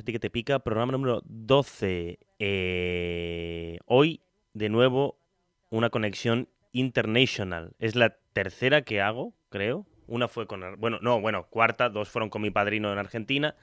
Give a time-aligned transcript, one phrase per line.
[0.00, 2.18] A Ti que te pica, programa número 12.
[2.38, 4.20] Eh, hoy,
[4.54, 5.18] de nuevo,
[5.70, 7.74] una conexión international.
[7.78, 9.86] Es la tercera que hago, creo.
[10.06, 10.62] Una fue con...
[10.78, 11.88] Bueno, no, bueno, cuarta.
[11.88, 13.54] Dos fueron con mi padrino en Argentina.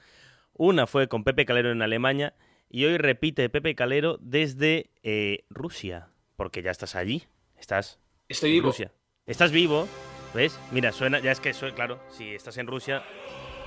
[0.54, 2.34] Una fue con Pepe Calero en Alemania.
[2.70, 6.08] Y hoy repite Pepe Calero desde eh, Rusia.
[6.36, 7.24] Porque ya estás allí.
[7.56, 8.68] Estás Estoy en vivo.
[8.68, 8.92] Rusia.
[9.26, 9.88] Estás vivo,
[10.34, 10.58] ¿ves?
[10.72, 13.02] Mira, suena, ya es que suena, claro, si estás en Rusia,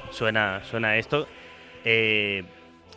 [0.09, 1.28] suena, suena esto.
[1.83, 2.44] Eh,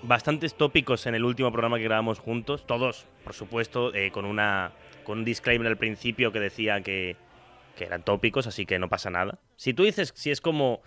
[0.03, 4.73] bastantes tópicos en el último programa que grabamos juntos, todos, por supuesto, eh, con una
[5.05, 7.17] con un disclaimer al principio que decía que,
[7.77, 9.39] que eran tópicos, así que no pasa nada.
[9.57, 10.83] Si tú dices, si es como,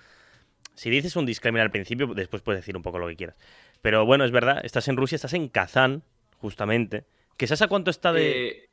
[0.73, 3.35] si dices un disclaimer al principio, después puedes decir un poco lo que quieras.
[3.81, 6.03] Pero bueno, es verdad, estás en Rusia, estás en Kazán,
[6.37, 7.05] justamente.
[7.37, 8.47] ¿Que sabes a cuánto está de...?
[8.47, 8.69] Eh,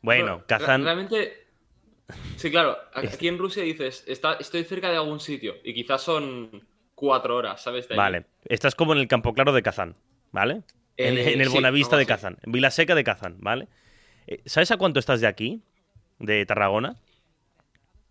[0.00, 0.84] bueno, re- Kazán...
[0.84, 1.46] Realmente.
[2.36, 2.78] Sí, claro.
[2.94, 5.56] Aquí en Rusia dices, está, estoy cerca de algún sitio.
[5.62, 6.66] Y quizás son
[6.98, 7.88] cuatro horas, ¿sabes?
[7.88, 7.94] De.
[7.96, 9.94] Vale, estás como en el Campo Claro de Kazán,
[10.32, 10.62] ¿vale?
[10.96, 12.06] En, Eh, en el sí, Bonavista de.
[12.06, 13.68] Kazán, en Vilaseca de Kazán, ¿vale?
[14.26, 15.62] Eh, ¿Sabes a cuánto estás de aquí?
[16.18, 16.96] De Tarragona.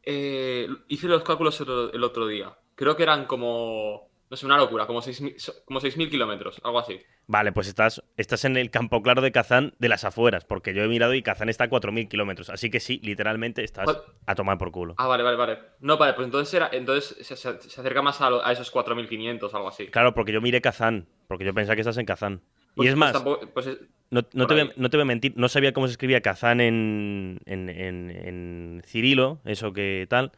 [0.03, 2.57] Eh, hice los cálculos el, el otro día.
[2.75, 4.06] Creo que eran como.
[4.29, 6.99] No sé, una locura, como 6.000 so- como 6.000 kilómetros, algo así.
[7.27, 10.83] Vale, pues estás, estás en el Campo Claro de Kazán de las afueras, porque yo
[10.83, 12.49] he mirado y Kazán está a 4.000 kilómetros.
[12.49, 13.97] Así que sí, literalmente estás ¿Cuál?
[14.25, 14.95] a tomar por culo.
[14.97, 15.59] Ah, vale, vale, vale.
[15.79, 18.69] No, vale, pues entonces, era, entonces se, se- se acerca más a, lo- a esos
[18.71, 19.87] 4.500, algo así.
[19.87, 22.41] Claro, porque yo miré Kazán, porque yo pensaba que estás en Kazán.
[22.75, 23.79] Pues- y es pues más, tampoco- pues es-
[24.09, 26.61] no, no te voy, no te voy a mentir, no sabía cómo se escribía Kazán
[26.61, 30.31] en, en, en, en Cirilo, eso que tal.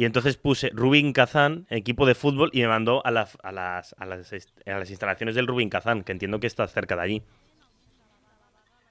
[0.00, 3.94] Y entonces puse Rubin Kazán, equipo de fútbol, y me mandó a, la- a las,
[3.98, 7.22] a, las, a las instalaciones del Rubin Kazán, que entiendo que está cerca de allí.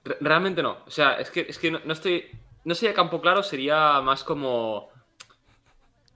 [0.05, 0.77] Re- Realmente no.
[0.85, 2.25] O sea, es que, es que no, no estoy.
[2.63, 4.91] No sería Campo Claro, sería más como.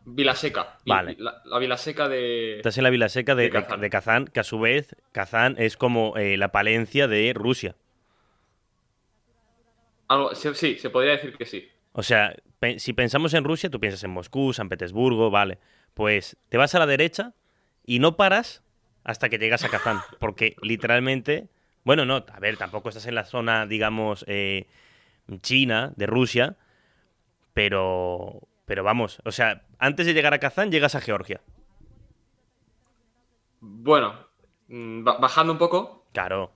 [0.06, 0.78] Vilaseca.
[0.86, 1.16] Vale.
[1.18, 2.58] La, la Vilaseca de.
[2.58, 3.82] Estás en la Vila Seca de, De Kazán.
[3.82, 7.76] de Kazán, que a su vez Kazán es como eh, la Palencia de Rusia.
[10.08, 11.68] Algo, sí, se podría decir que sí.
[11.94, 15.60] O sea, pe- si pensamos en Rusia, tú piensas en Moscú, San Petersburgo, vale.
[15.94, 17.34] Pues te vas a la derecha
[17.86, 18.64] y no paras
[19.04, 20.04] hasta que llegas a Kazán.
[20.20, 21.50] Porque literalmente,
[21.84, 24.68] bueno, no, a ver, tampoco estás en la zona, digamos, eh,
[25.42, 26.58] China, de Rusia,
[27.54, 31.42] pero, pero vamos, o sea, antes de llegar a Kazán llegas a Georgia.
[33.62, 34.16] Bueno,
[34.68, 36.52] mm, ba- bajando un poco, Claro,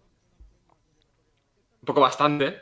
[1.81, 2.59] un poco bastante.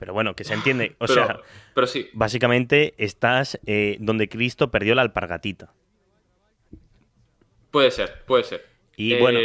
[0.00, 0.96] Pero bueno, que se entiende.
[0.98, 1.40] O pero, sea,
[1.74, 2.08] pero sí.
[2.14, 5.72] básicamente estás eh, donde Cristo perdió la alpargatita.
[7.70, 8.66] Puede ser, puede ser.
[8.96, 9.38] Y Eh, bueno,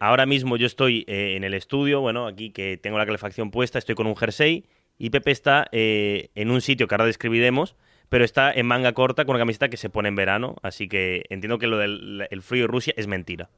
[0.00, 3.78] ahora mismo yo estoy eh, en el estudio, bueno, aquí que tengo la calefacción puesta,
[3.78, 4.66] estoy con un jersey
[4.98, 7.76] y Pepe está eh, en un sitio que ahora describiremos,
[8.08, 11.24] pero está en manga corta con una camiseta que se pone en verano, así que
[11.30, 13.48] entiendo que lo del el frío de Rusia es mentira.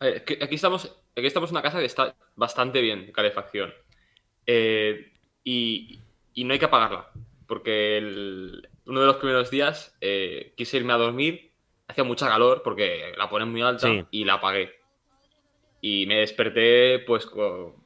[0.00, 3.74] aquí estamos, aquí estamos en una casa que está bastante bien, calefacción.
[4.46, 5.12] Eh,
[5.46, 6.00] y,
[6.34, 7.08] y no hay que apagarla.
[7.46, 11.50] Porque el- uno de los primeros días eh, quise irme a dormir,
[11.88, 14.04] hacía mucha calor porque la ponen muy alta Sí.
[14.10, 14.74] y la apagué.
[15.80, 17.26] Y me desperté pues,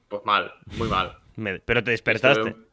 [0.08, 1.16] pues mal, muy mal.
[1.64, 2.48] Pero te despertaste.
[2.50, 2.66] Estuve-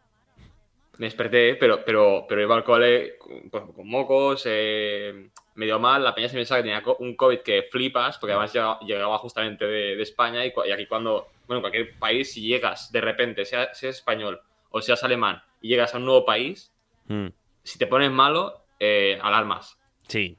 [0.99, 6.03] Me desperté, pero, pero, pero iba al cole con, pues, con mocos, eh, medio mal.
[6.03, 9.65] La peña se pensaba que tenía un COVID que flipas, porque además llegaba, llegaba justamente
[9.65, 10.43] de, de España.
[10.43, 14.41] Y, y aquí, cuando, bueno, en cualquier país, si llegas de repente, sea, seas español
[14.71, 16.71] o seas alemán, y llegas a un nuevo país,
[17.07, 17.27] Mm,
[17.63, 19.77] si te pones malo, eh, alarmas.
[20.07, 20.37] sí.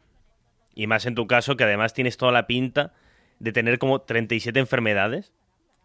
[0.75, 2.95] Y más en tu caso, que además tienes toda la pinta
[3.41, 5.33] de tener como 37 enfermedades.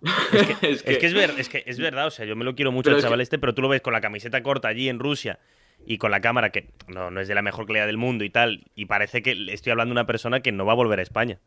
[0.34, 2.54] Es que es, que es, ver- es que es verdad, o sea, yo me lo
[2.56, 5.00] quiero mucho al chaval este, pero tú lo ves con la camiseta corta allí en
[5.00, 5.40] Rusia
[5.88, 8.30] y con la cámara que no, no es de la mejor calidad del mundo y
[8.30, 11.00] tal, y parece que le estoy hablando de una persona que no va a volver
[11.00, 11.40] a España.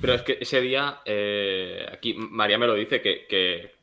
[0.00, 3.75] Pero es que ese día, eh, aquí María me lo dice, que, que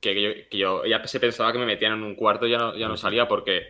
[0.00, 2.58] que yo, que yo ya se pensaba que me metían en un cuarto y ya
[2.58, 3.68] no, ya no salía porque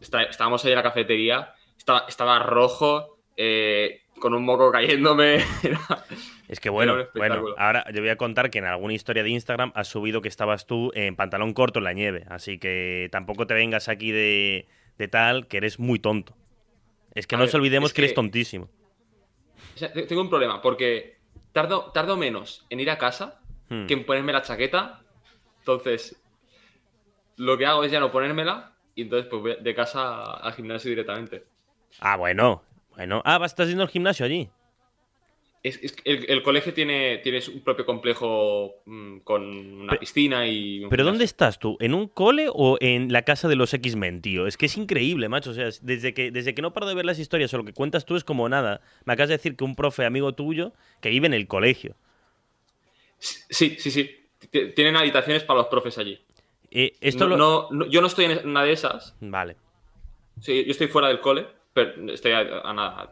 [0.00, 5.34] está- estábamos ahí en la cafetería, estaba, estaba rojo, eh, con un moco cayéndome.
[5.62, 6.04] era-
[6.48, 9.72] Es que bueno, bueno, ahora yo voy a contar que en alguna historia de Instagram
[9.74, 13.52] has subido que estabas tú en pantalón corto en la nieve, así que tampoco te
[13.54, 16.34] vengas aquí de, de tal, que eres muy tonto.
[17.14, 18.70] Es que A no ver, nos olvidemos es que eres tontísimo.
[19.74, 21.16] O sea, te- tengo un problema porque
[21.52, 23.86] tardo, tardo menos en ir a casa Hmm.
[23.86, 25.00] que en ponerme la chaqueta.
[25.66, 26.14] Entonces,
[27.38, 30.90] lo que hago es ya no ponérmela y entonces pues voy de casa al gimnasio
[30.90, 31.44] directamente.
[31.98, 32.62] Ah, bueno,
[32.94, 33.20] bueno.
[33.24, 34.48] Ah, vas, estás yendo al gimnasio allí.
[35.64, 39.42] Es, es que el, el colegio tiene, tiene su propio complejo mm, con
[39.80, 40.84] una piscina y...
[40.84, 41.76] un ¿Pero dónde estás tú?
[41.80, 44.46] ¿En un cole o en la casa de los X-Men, tío?
[44.46, 45.50] Es que es increíble, macho.
[45.50, 47.64] O sea, es- desde que, desde que no paro de ver las historias o lo
[47.64, 48.80] que cuentas tú es como nada.
[49.04, 51.96] Me acabas de decir que un profe amigo tuyo que vive en el colegio.
[53.18, 54.25] Sí, sí, sí.
[54.50, 56.20] Tienen habitaciones para los profes allí.
[56.70, 57.36] Eh, esto No- lo...
[57.36, 59.14] no- no- yo no estoy en una de esas.
[59.20, 59.56] Vale.
[60.40, 63.10] Sí, yo estoy fuera del cole, pero estoy a, a nada,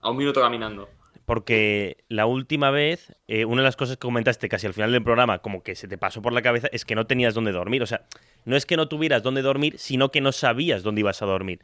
[0.00, 0.88] a un minuto caminando.
[1.24, 5.04] Porque la última vez, eh, una de las cosas que comentaste casi al final del
[5.04, 7.82] programa, como que se te pasó por la cabeza, es que no tenías dónde dormir.
[7.82, 8.06] O sea,
[8.46, 11.60] no es que no tuvieras dónde dormir, sino que no sabías dónde ibas a dormir.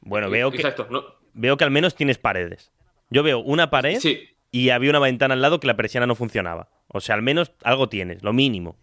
[0.00, 0.88] Bueno, veo que, Exacto.
[0.90, 2.72] no- veo que al menos tienes paredes.
[3.10, 6.16] Yo veo una pared sí, y había una ventana al lado que la persiana no
[6.16, 6.68] funcionaba.
[6.88, 8.76] O sea, al menos algo tienes, lo mínimo.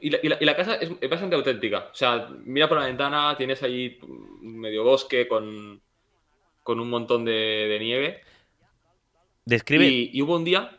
[0.00, 1.88] Y la, y la- y la casa es, es bastante auténtica.
[1.92, 3.98] O sea, mira por la ventana, tienes ahí
[4.40, 5.80] medio bosque con,
[6.62, 8.20] con un montón de, de nieve.
[9.44, 9.86] Describe.
[9.86, 10.70] Y, y hubo un día.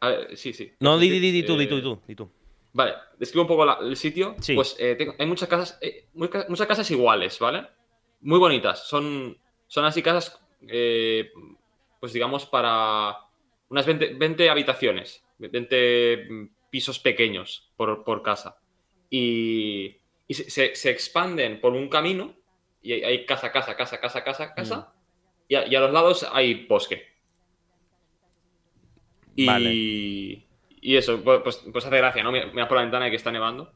[0.00, 0.72] A ver, sí, sí.
[0.80, 2.30] No, di, di, di, di tú, di Eh, tú, di tú, di tú.
[2.72, 4.36] Vale, describo un poco la- el sitio.
[4.40, 4.54] Sí.
[4.54, 7.66] Pues eh, tengo- hay muchas casas, eh, muchas casas iguales, ¿vale?
[8.20, 8.86] Muy bonitas.
[8.86, 9.36] Son,
[9.66, 11.30] son así casas, eh,
[12.00, 13.16] pues digamos, para
[13.68, 18.58] unas 20, 20 habitaciones, 20 pisos pequeños por, por casa.
[19.10, 19.96] Y,
[20.26, 22.34] y se, se- expanden por un camino
[22.82, 24.94] y hay, casa, casa, casa, casa, casa, casa.
[25.48, 27.14] Y, a, y a los lados hay bosque.
[29.36, 29.70] Y, Vale.
[29.72, 32.30] y eso, pues, pues, hace gracia, ¿no?
[32.30, 33.72] Mira, mira por la ventana que está nevando.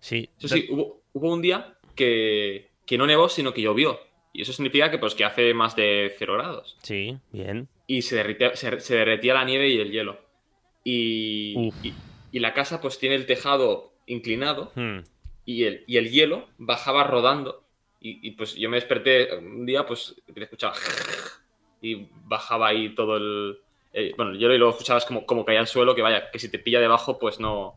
[0.00, 0.28] Sí.
[0.38, 3.98] Eso sí, hubo, hubo un día que, que no nevó, sino que llovió.
[4.32, 6.76] Y eso significa que, pues, que hace más de 0 grados.
[6.82, 7.68] Sí, bien.
[7.86, 10.20] Y se derritía, se, se derretía la nieve y el hielo.
[10.88, 11.92] Y, y,
[12.30, 15.00] y la casa, pues, tiene el tejado inclinado Hmm.
[15.44, 17.64] y el, y el hielo bajaba rodando.
[18.00, 20.74] Y, y, pues yo me desperté un día, pues, escuchaba
[21.82, 23.58] y bajaba ahí todo el,
[23.92, 26.38] eh, bueno, el hielo y luego escuchabas como, como caía al suelo, que vaya, que
[26.38, 27.74] si te pilla debajo, pues no,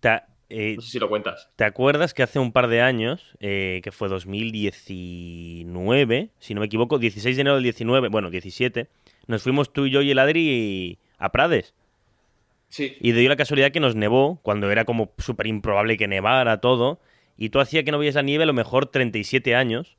[0.00, 0.20] Te,
[0.50, 1.48] eh, no sé si lo cuentas.
[1.56, 6.66] ¿te acuerdas que hace un par de años, eh, que fue 2019, si no me
[6.66, 8.86] equivoco, 16 de enero del 19, bueno, 17,
[9.28, 11.72] nos fuimos tú y yo y el Adri a Prades?
[12.74, 16.60] Sí, Y dio la casualidad que nos nevó, cuando era como súper improbable que nevara
[16.60, 17.00] todo,
[17.36, 19.96] y tú hacía que no veías la nieve a lo mejor 37 años,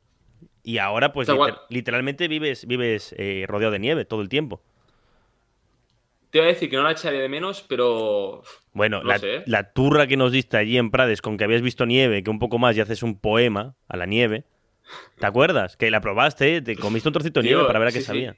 [0.64, 4.62] y ahora pues liter- literalmente vives, vives eh, rodeado de nieve todo el tiempo.
[6.30, 8.42] te iba a decir que no la echaré de menos, pero
[8.74, 9.44] Bueno, No la, sé, ¿eh?
[9.46, 12.40] la turra que nos diste allí en Prades con que habías visto nieve, que un
[12.40, 14.44] poco más y haces un poema a la nieve,
[15.20, 15.78] ¿te acuerdas?
[15.78, 18.06] Que la probaste, te comiste un trocito de nieve para ver a qué sí.
[18.06, 18.38] sabía.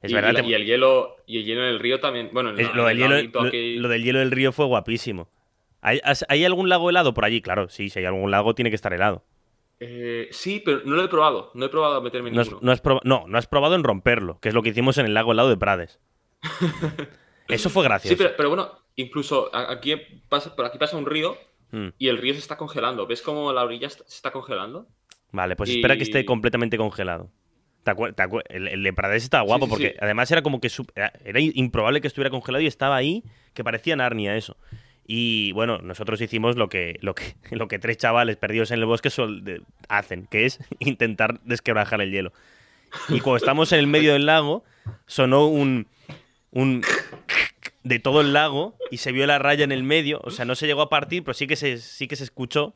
[0.00, 1.98] Es y, verdad, y la- te- y el hielo y el hielo en el río
[2.00, 4.52] también, bueno, en es- el- lo, del hielo, lo- aquí- lo del hielo del río
[4.52, 5.28] fue guapísimo.
[5.80, 7.40] ¿Hay, ¿Hay algún lago helado por allí?
[7.40, 9.24] Claro, sí, si hay algún lago tiene que estar helado.
[9.80, 12.48] Eh, sí, pero no lo he probado, no he probado a meterme en No has,
[12.48, 12.66] ninguno.
[12.66, 15.06] no, has proba- no, no has probado en romperlo, que es lo que hicimos en
[15.06, 16.00] el lago helado de Prades.
[17.48, 18.14] Eso fue gracioso.
[18.14, 19.94] Sí, pero, pero bueno, incluso aquí
[20.28, 21.36] pasa, por aquí pasa un río
[21.70, 23.06] Mm, y el río se está congelando.
[23.06, 24.86] ¿Ves cómo la orilla se está congelando?
[25.32, 27.30] Vale, pues espera que esté completamente congelado.
[27.84, 29.94] ¿Te acuer- te acuer- el, el de estaba guapo sí, porque sí.
[30.00, 33.22] además era como que era, era improbable que estuviera congelado y estaba ahí
[33.54, 34.56] que parecía Narnia eso.
[35.06, 38.84] Y bueno, nosotros hicimos lo que, lo que, lo que tres chavales perdidos en el
[38.86, 42.32] bosque sol- de- hacen, que es intentar desquebrajar el hielo.
[43.08, 44.64] Y cuando estamos en el medio del lago,
[45.06, 45.86] sonó un,
[46.52, 46.82] un
[47.84, 50.20] de todo el lago y se vio la raya en el medio.
[50.24, 52.74] O sea, no se llegó a partir, pero sí que se, sí que se escuchó.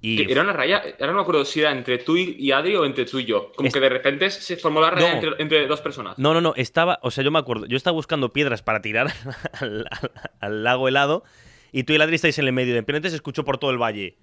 [0.00, 2.74] Y era una raya, ahora no me acuerdo si era entre tú y y Adri
[2.76, 3.52] o entre tú y yo.
[3.56, 5.14] Como Es- que de repente se formó la raya No.
[5.14, 6.18] entre, entre dos personas.
[6.18, 9.06] No, no, no, estaba, o sea, yo me acuerdo, yo estaba buscando piedras para tirar
[9.60, 10.10] al, al-
[10.40, 11.24] al lago helado
[11.72, 13.70] y tú y el Adri estáis en el medio, de repente se escuchó por todo
[13.70, 14.16] el valle.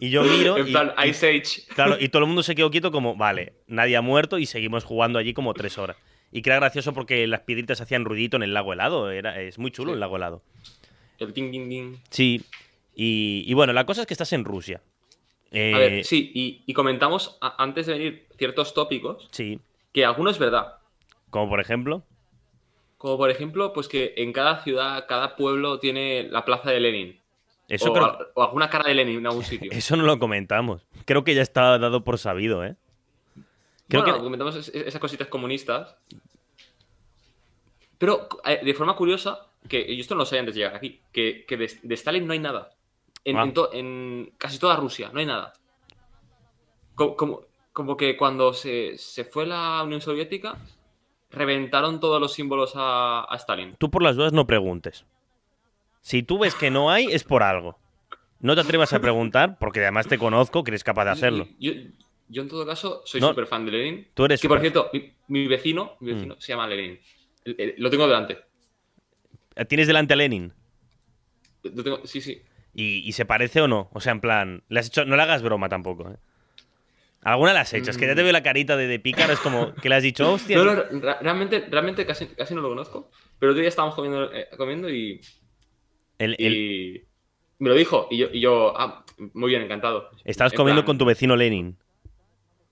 [0.00, 1.62] Y yo miro en y, plan, y- Ice Age.
[1.74, 4.84] claro, y todo el mundo se quedó quieto como, vale, nadie ha muerto y seguimos
[4.84, 5.96] jugando allí como tres horas.
[6.32, 9.58] Y que era gracioso porque las piedritas hacían ruidito en el lago helado, era, es
[9.58, 9.94] muy chulo Sí.
[9.94, 10.42] el lago helado.
[11.20, 11.96] El ding, ding, ding.
[12.10, 12.42] Sí,
[12.94, 14.80] y, y bueno, la cosa es que estás en Rusia.
[15.52, 19.60] A Eh, ver, sí, y, y comentamos a- antes de venir ciertos tópicos Sí,
[19.92, 20.78] que alguno es verdad.
[21.30, 22.02] como por ejemplo,
[22.98, 27.20] como por ejemplo, pues que en cada ciudad, cada pueblo tiene la plaza de Lenin.
[27.68, 29.70] Eso, o, creo- a- o alguna cara de Lenin en algún sitio.
[29.72, 30.82] eso no lo comentamos.
[31.04, 32.76] Creo que ya está dado por sabido, ¿eh?
[33.88, 35.94] Creo bueno, que- comentamos es- esas cositas comunistas.
[37.98, 41.00] Pero eh, de forma curiosa, que yo esto no lo sabía antes de llegar aquí,
[41.12, 42.70] que, que de, de Stalin no hay nada.
[43.24, 43.42] En, Ah.
[43.44, 45.52] en to- en casi toda Rusia, no hay nada.
[46.94, 50.56] Co- Como, como que cuando se, se fue la Unión Soviética,
[51.30, 53.74] reventaron todos los símbolos a, a Stalin.
[53.78, 55.04] Tú por las dudas no preguntes.
[56.02, 57.78] Si tú ves que no hay, es por algo.
[58.40, 61.48] No te atrevas a preguntar, porque además te conozco que eres capaz de hacerlo.
[61.58, 61.80] Yo, yo-
[62.28, 63.28] yo, en todo caso soy No.
[63.30, 64.08] súper fan de Lenin.
[64.14, 66.14] Tú eres Que por cierto, mi, mi vecino, mi Mm.
[66.14, 67.00] vecino se llama Lenin.
[67.44, 68.38] El- el- Lo tengo delante.
[69.68, 70.52] ¿Tienes delante a Lenin?
[71.62, 72.42] Lo tengo, sí, sí.
[72.74, 73.88] ¿Y, y se parece o no?
[73.92, 76.10] O sea, en plan, le has hecho, no le hagas broma tampoco.
[76.10, 76.16] ¿eh?
[77.22, 79.40] Alguna la has hecho, es que ya te veo la carita de, de pícaro, es
[79.40, 80.58] como que le has dicho, hostia.
[80.58, 80.74] No,
[81.22, 83.10] realmente, realmente casi, casi no lo conozco.
[83.38, 85.20] Pero otro día estábamos comiendo, eh, comiendo y,
[86.18, 87.04] el- el- y
[87.60, 88.08] me lo dijo.
[88.10, 90.10] Y yo, y yo, ah, muy bien, encantado.
[90.24, 91.78] estabas En comiendo plan- con tu vecino Lenin.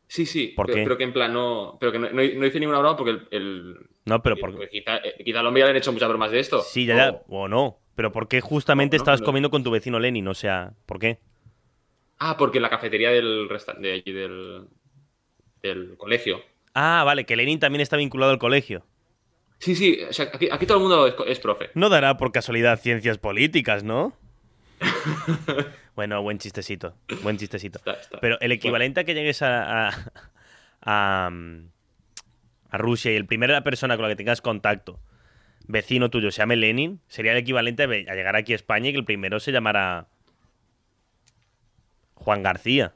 [0.09, 0.49] Sí, sí.
[0.49, 0.83] ¿Por pero, qué?
[0.83, 1.79] pero que en plan no.
[1.81, 3.29] Pero que no, no, no hice ninguna broma porque el.
[3.31, 6.31] el- No, pero por pues quizá, eh, quizá a Lombia le han hecho muchas bromas
[6.31, 6.61] de esto.
[6.61, 7.23] Sí, ya, ya.
[7.29, 7.79] O no.
[7.95, 10.27] Pero ¿por qué justamente No, no, estabas comiendo con tu vecino Lenin?
[10.29, 11.19] O sea, ¿por qué?
[12.19, 14.67] Ah, porque la cafetería del resta- de allí del,
[15.63, 16.41] del colegio.
[16.75, 18.87] Ah, vale, que Lenin también está vinculado al colegio.
[19.59, 19.99] Sí, sí.
[20.09, 21.71] O sea, aquí, aquí todo el mundo es, es profe.
[21.75, 24.17] No dará por casualidad ciencias políticas, ¿no?
[25.95, 26.95] bueno, buen chistecito.
[27.23, 27.79] Buen chistecito.
[27.79, 28.21] Está- está.
[28.21, 29.93] Pero el equivalente a que llegues a, a,
[30.81, 31.69] a, mm,
[32.71, 34.99] a Rusia y el primera persona con la que tengas contacto,
[35.67, 38.99] vecino tuyo, se llame Lenin, sería el equivalente a, llegar aquí a España y que
[38.99, 40.07] el primero se llamara
[42.15, 42.95] Juan García.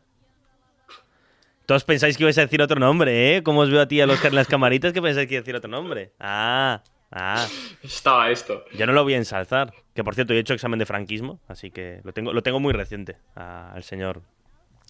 [1.67, 3.43] Todos pensáis que ibais a decir otro nombre, ¿eh?
[3.43, 5.43] Como os veo a ti a los en las camaritas que pensáis que iba a
[5.43, 6.13] decir otro nombre.
[6.21, 7.45] Ah, ah.
[7.83, 8.65] Estaba esto.
[8.79, 9.73] Yo no lo voy a ensalzar.
[9.93, 12.61] Que por cierto, yo he hecho examen de franquismo, así que lo tengo, lo tengo
[12.61, 14.23] muy reciente a- al señor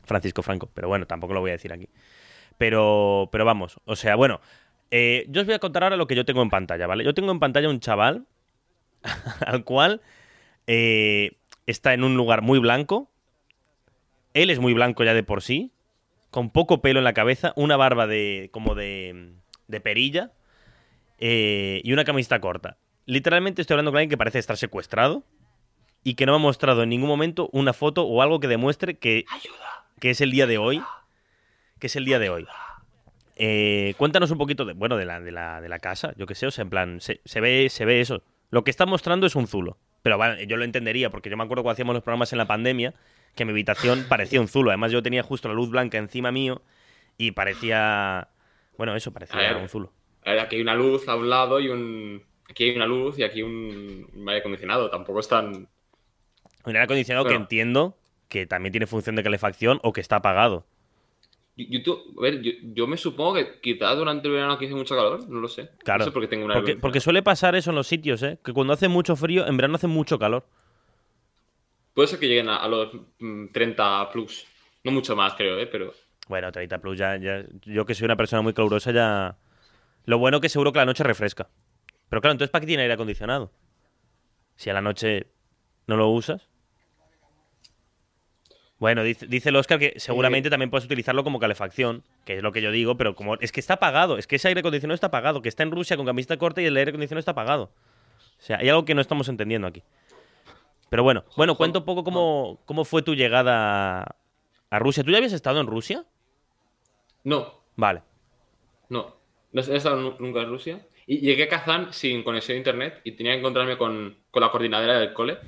[0.04, 0.68] Francisco Franco.
[0.74, 1.88] Pero bueno, tampoco lo voy a decir aquí.
[2.58, 4.40] Pero, pero vamos, o sea, bueno,
[4.90, 7.04] eh, yo os voy a contar ahora lo que yo tengo en pantalla, ¿vale?
[7.04, 8.26] Yo tengo en pantalla un chaval
[9.46, 10.00] al cual
[10.66, 11.32] eh,
[11.66, 13.10] está en un lugar muy blanco.
[14.34, 15.72] Él es muy blanco ya de por sí,
[16.30, 19.32] con poco pelo en la cabeza, una barba de como de,
[19.66, 20.32] de perilla
[21.18, 22.76] eh, y una camiseta corta.
[23.06, 25.24] Literalmente estoy hablando con alguien que parece estar secuestrado
[26.04, 28.98] y que no me ha mostrado en ningún momento una foto o algo que demuestre
[28.98, 29.24] que,
[29.98, 30.82] que es el día de hoy.
[31.78, 32.46] Que es el día de hoy.
[33.36, 36.34] Eh, cuéntanos un poquito de, bueno, de la, de la, de la casa, yo qué
[36.34, 38.22] sé, o sea, en plan, se, se ve, se ve eso.
[38.50, 39.78] Lo que está mostrando es un zulo.
[40.02, 42.46] Pero vale, yo lo entendería, porque yo me acuerdo cuando hacíamos los programas en la
[42.46, 42.94] pandemia,
[43.34, 44.70] que mi habitación parecía un zulo.
[44.70, 46.62] Además, yo tenía justo la luz blanca encima mío
[47.18, 48.28] y parecía.
[48.78, 49.56] Bueno, eso, parecía ver.
[49.56, 49.92] un zulo.
[50.24, 52.22] A ver, aquí hay una luz a un lado y un.
[52.48, 54.88] Aquí hay una luz y aquí un, un aire acondicionado.
[54.90, 55.52] Tampoco es tan.
[55.52, 55.68] Un
[56.66, 57.44] aire acondicionado que Bueno.
[57.44, 60.66] entiendo que también tiene función de calefacción o que está apagado.
[61.56, 64.66] Yo, yo tu- a ver, yo, yo me supongo que quizás durante el verano aquí
[64.66, 65.70] hace mucho calor, no lo sé.
[65.84, 66.00] Claro.
[66.00, 68.38] No sé por qué tengo una Porque, porque suele pasar eso en los sitios, ¿eh?
[68.44, 70.46] Que cuando hace mucho frío, en verano hace mucho calor.
[71.94, 74.46] Puede ser que lleguen a, a los mm, 30 plus.
[74.84, 75.66] No mucho más, creo, ¿eh?
[75.66, 75.94] Pero.
[76.28, 79.36] Bueno, 30 plus ya, ya- Yo que soy una persona muy calurosa ya...
[80.04, 81.48] Lo bueno que seguro que la noche refresca.
[82.08, 83.50] Pero claro, entonces ¿para qué tiene aire acondicionado?
[84.56, 85.26] Si a la noche
[85.86, 86.48] no lo usas.
[88.78, 92.52] Bueno, dice, dice el Oscar que seguramente también puedes utilizarlo como calefacción, que es lo
[92.52, 95.06] que yo digo, pero como es que está apagado, es que ese aire acondicionado está
[95.06, 97.64] apagado, que está en Rusia con camiseta corta y el aire acondicionado está apagado.
[98.38, 99.82] O sea, hay algo que no estamos entendiendo aquí.
[100.90, 104.14] Pero bueno, bueno, cuenta un poco cómo, cómo fue tu llegada
[104.70, 105.02] a Rusia.
[105.02, 106.04] ¿Tú ya habías estado en Rusia?
[107.24, 108.02] No, Vale.
[108.88, 109.16] no.
[109.52, 110.86] No he estado nu- nunca en Rusia.
[111.06, 114.50] Y llegué a Kazán sin conexión a internet y tenía que encontrarme con, con la
[114.50, 115.38] coordinadora del cole eh,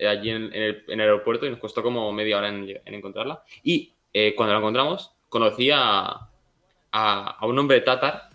[0.00, 2.94] allí en, en el, en el aeropuerto y nos costó como media hora en, en
[2.94, 3.42] encontrarla.
[3.62, 6.08] Y eh, cuando la encontramos, conocí a,
[6.92, 8.30] a, a un hombre tátar,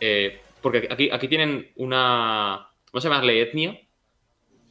[0.00, 3.80] eh, porque aquí, aquí tienen una, vamos a llamarle etnia,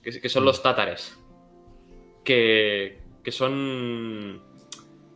[0.01, 1.19] que, que son los tátares,
[2.23, 4.41] que, que son,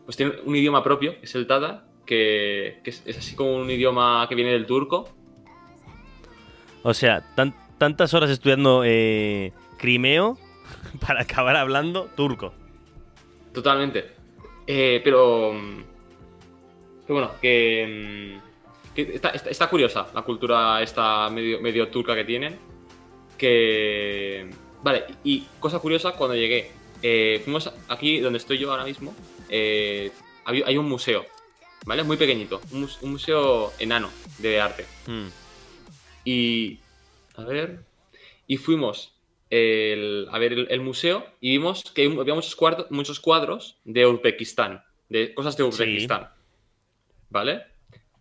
[0.05, 3.55] pues tienen un idioma propio, que es el tátar, que, que es, es así como
[3.55, 5.09] un idioma que viene del turco.
[6.83, 10.37] O sea, tan- tantas horas estudiando eh, crimeo
[11.05, 12.53] para acabar hablando turco.
[13.53, 14.11] Totalmente.
[14.67, 15.83] Eh, pero, mm,
[17.05, 22.15] pero bueno, que, mm, que está, está- está curiosa la cultura esta medio, medio turca
[22.15, 22.57] que tienen.
[23.37, 24.49] Que...
[24.83, 29.15] Vale, y cosa curiosa, cuando llegué, eh, fuimos aquí donde estoy yo ahora mismo,
[29.49, 30.11] eh,
[30.45, 31.25] hay, un museo,
[31.85, 32.03] ¿vale?
[32.03, 34.85] Muy pequeñito, un, mus- un museo enano de arte.
[35.07, 35.27] Mm.
[36.25, 36.79] Y
[37.37, 37.79] A ver.
[38.45, 39.13] Y fuimos
[39.53, 44.05] el- a ver el, el museo y vimos que había muchos cuadros, muchos cuadros de
[44.07, 46.29] Uzbekistán, de cosas de Uzbekistán.
[47.29, 47.63] ¿Vale?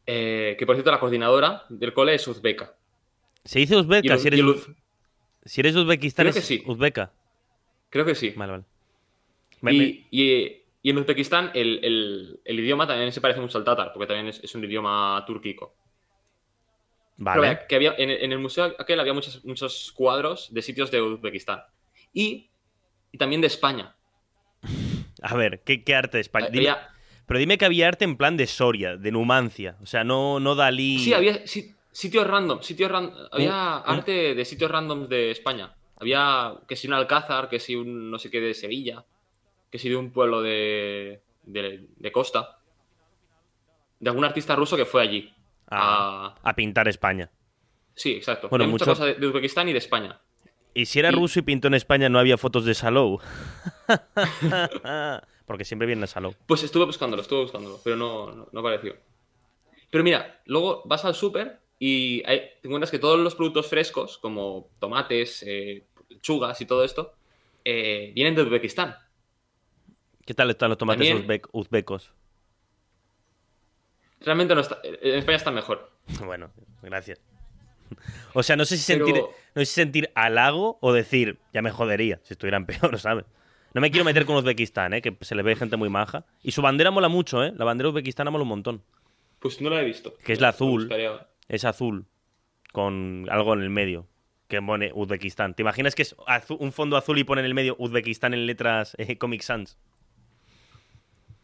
[0.07, 2.75] Eh, que por cierto, la coordinadora del cole es uzbeca.
[3.45, 4.69] Se dice uzbeca, el- si eres, uz-
[5.45, 6.63] si eres uzbekistán Creo que es sí.
[6.67, 7.13] uzbeca.
[7.91, 8.31] Creo que sí.
[8.37, 8.65] Vale, vale.
[9.61, 13.93] Me- me- Y, en Uzbekistán el, el- el idioma también se parece mucho al tátar,
[13.93, 15.75] porque también es, es un idioma túrquico.
[17.25, 17.41] Vale.
[17.41, 20.91] Pero vaya, que había, en, en el museo aquel había muchos, muchos cuadros de sitios
[20.91, 21.63] de Uzbekistán.
[22.13, 22.51] Y,
[23.11, 23.95] y también de España.
[25.23, 26.49] A ver, ¿qué, qué arte de España?
[26.51, 26.89] Dime- Había-
[27.27, 29.77] pero dime que había arte en plan de Soria, de Numancia.
[29.81, 30.99] O sea, no, no Dalí.
[30.99, 32.61] sí, había si- sitios random.
[32.63, 35.75] Sitios ran- había un- arte de sitios random de España.
[35.99, 39.05] Había que si un Alcázar, que si un no sé qué de Sevilla,
[39.71, 42.59] que si de un pueblo de, de, de costa.
[44.01, 45.33] De algún artista ruso que fue allí.
[45.73, 47.31] A, a- pintar España.
[47.95, 48.49] Sí, exacto.
[48.49, 50.21] Bueno, Hay mucha mucho- cosa de, de Uzbekistán y de España.
[50.75, 53.21] Y si era Y- ruso y pintó en España, no había fotos de Salou.
[55.47, 56.35] Porque siempre viene Salou.
[56.47, 58.97] Pues estuve buscándolo, estuve buscándolo, pero no, no, no apareció.
[59.91, 64.19] Pero mira, luego vas al súper y hay- te encuentras que todos los productos frescos,
[64.19, 67.13] como tomates, eh, lechugas y todo esto,
[67.65, 68.97] eh, vienen de Uzbekistán.
[70.25, 72.13] ¿Qué tal están los tomates También- uzbek- uzbecos?
[74.25, 75.91] Realmente no está, en España están mejor.
[76.25, 76.51] Bueno,
[76.83, 77.21] gracias.
[78.35, 81.61] O sea, no sé si Pero- sentir, no sé si sentir halago o decir, ya
[81.61, 83.27] me jodería si estuvieran peor, ¿sabes?
[83.75, 85.03] No me quiero meter con Uzbekistán, ¿eh?
[85.03, 86.25] que se le ve gente muy maja.
[86.43, 87.53] Y su bandera mola mucho, ¿eh?
[87.57, 88.83] La bandera uzbekistana mola un montón.
[89.39, 90.15] Pues no la he visto.
[90.25, 90.91] Que es la azul.
[91.49, 92.05] Es azul,
[92.73, 94.07] con algo en el medio,
[94.49, 95.55] que pone Uzbekistán.
[95.55, 96.15] ¿Te imaginas que es
[96.51, 99.79] un fondo azul y pone en el medio Uzbekistán en letras eh, Comic Sans?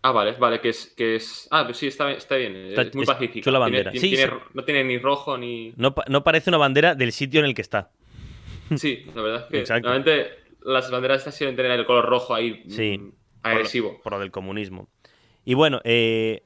[0.08, 0.94] Ah, vale, vale, que es...
[0.96, 1.48] Que es...
[1.50, 2.54] Ah, pues sí, está, está bien.
[2.56, 3.44] Está- es muy es pacífico.
[3.44, 3.90] chula bandera.
[3.90, 4.38] Tiene- Sí, tiene- sí.
[4.54, 5.72] No tiene ni rojo ni...
[5.76, 7.90] No, no parece una bandera del sitio en el que está.
[8.76, 9.88] Sí, la verdad es que Exacto.
[9.88, 10.30] normalmente
[10.62, 12.98] las banderas estas suelen tener el color rojo ahí Sí.
[12.98, 14.00] mm, Por lo- agresivo.
[14.02, 14.88] Por lo del comunismo.
[15.44, 16.42] Y bueno, eh,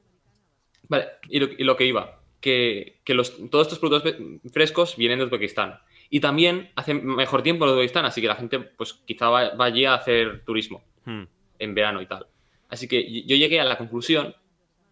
[0.89, 4.15] Vale, y lo, y lo que iba, que, que los, todos estos productos
[4.53, 5.79] frescos vienen de Uzbekistán.
[6.11, 9.65] Y también hace mejor tiempo en Uzbekistán, así que la gente pues quizá va, va
[9.67, 11.23] allí a hacer turismo hmm,
[11.59, 12.27] en verano y tal.
[12.73, 14.35] Así que yo llegué a la conclusión,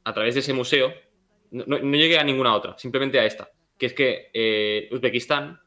[0.05, 0.93] a través de ese museo,
[1.51, 5.59] no, llegué a ninguna otra, simplemente a esta, que es que eh, Uzbekistán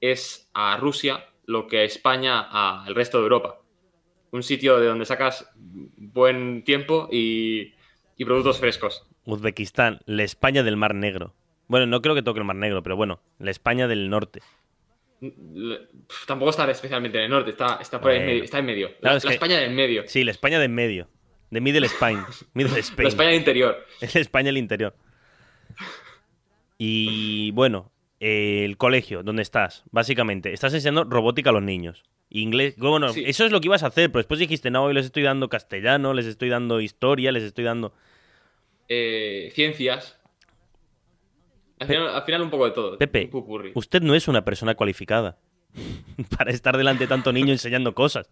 [0.00, 2.40] es a Rusia lo que a España
[2.84, 3.60] al resto de Europa.
[4.32, 7.74] Un sitio de donde sacas buen tiempo y,
[8.16, 9.06] y productos frescos.
[9.26, 11.34] Uzbekistán, la España del Mar Negro.
[11.68, 14.40] Bueno, no creo que toque el Mar Negro, pero bueno, la España del norte.
[16.26, 18.88] Tampoco está especialmente en el norte, está, está por ahí en medio, está en medio.
[19.00, 20.04] Claro, la es la que- España del medio.
[20.06, 21.08] Sí, la España de en medio.
[21.50, 22.18] De Middle Spain.
[22.54, 23.04] Middle Spain.
[23.04, 23.76] La España del interior.
[24.00, 24.94] Es España del interior.
[26.78, 32.02] Y bueno, eh, el colegio, donde estás, básicamente, estás enseñando robótica a los niños.
[32.30, 33.24] Inglés, bueno, Sí.
[33.26, 35.48] eso es lo que ibas a hacer, pero después dijiste, no, hoy les estoy dando
[35.48, 37.92] castellano, les estoy dando historia, les estoy dando...
[38.88, 40.18] Eh, ciencias.
[41.80, 42.98] Al final, al final un poco de todo.
[42.98, 43.30] Pepe,
[43.74, 45.38] usted no es una persona cualificada
[46.36, 48.30] para estar delante de tanto niño enseñando cosas.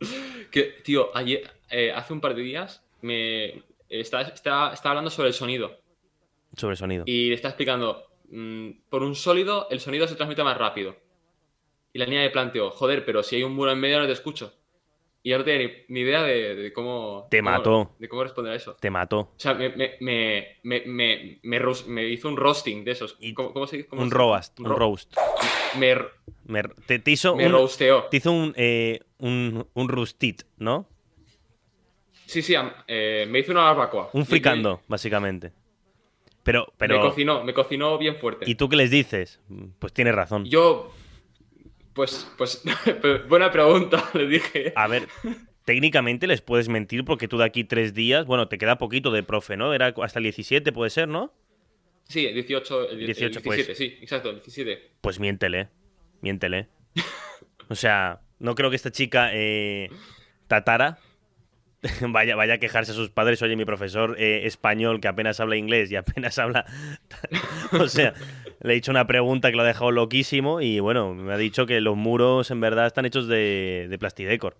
[0.50, 5.28] Que, tío, ayer, eh, hace un par de días me está, está, está hablando sobre
[5.28, 5.80] el sonido.
[6.56, 7.04] Sobre sonido.
[7.06, 10.96] Y le está explicando, mm, por un sólido, el sonido se transmite más rápido.
[11.92, 14.12] Y la niña le planteó, joder, pero si hay un muro en medio no te
[14.12, 14.52] escucho.
[15.22, 17.26] Y yo no tenía ni, ni idea de, de cómo...
[17.30, 17.94] Te cómo- mató.
[17.98, 18.74] De cómo responder a eso.
[18.80, 19.18] Te mató.
[19.20, 21.40] O sea, me, me, me, me,
[21.86, 23.18] me, hizo un roasting de esos.
[23.34, 25.14] ¿Cómo, cómo se cómo Un se- roast, un ro- roast.
[25.78, 25.94] Me,
[26.46, 28.04] Me- te, te hizo me un, roasteó.
[28.04, 30.88] te hizo un, eh, un, un rustit, ¿no?
[32.26, 32.54] Sí, sí,
[32.86, 34.10] eh, me hizo una barbacoa.
[34.12, 35.52] Un fricando, básicamente.
[36.42, 36.96] Pero, pero...
[36.96, 38.46] me cocinó, me cocinó bien fuerte.
[38.48, 39.40] ¿Y tú qué les dices?
[39.78, 40.44] Pues tienes razón.
[40.46, 40.92] Yo,
[41.92, 42.62] pues, pues,
[43.28, 44.72] buena pregunta, le dije.
[44.76, 45.08] A ver,
[45.64, 49.22] técnicamente les puedes mentir porque tú de aquí tres días, bueno, te queda poquito de
[49.22, 49.74] profe, ¿no?
[49.74, 51.32] Era hasta el 17, puede ser, ¿no?
[52.08, 53.78] Sí, el 18, el, el 18, 17, pues.
[53.78, 54.90] sí, exacto, el 17.
[55.00, 55.68] Pues miéntele,
[56.20, 56.68] miéntele.
[57.68, 59.90] O sea, no creo que esta chica, eh,
[60.48, 60.98] Tatara,
[62.08, 63.40] vaya, vaya a quejarse a sus padres.
[63.42, 66.66] Oye, mi profesor eh, español que apenas habla inglés y apenas habla...
[67.72, 68.14] o sea,
[68.60, 71.66] le he hecho una pregunta que lo ha dejado loquísimo y bueno, me ha dicho
[71.66, 74.56] que los muros en verdad están hechos de, de plastidecor.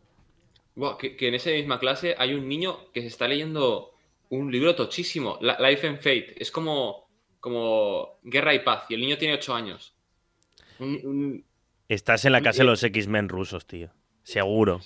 [0.99, 3.93] Que, que en esa misma clase hay un niño que se está leyendo
[4.31, 6.37] un libro tochísimo, Life and Fate.
[6.39, 9.95] Es como, como Guerra y Paz, y el niño tiene 8 años.
[10.79, 11.45] Un- un-
[11.89, 13.91] Estás en la casa de los X-Men rusos, tío.
[14.23, 14.81] Seguro.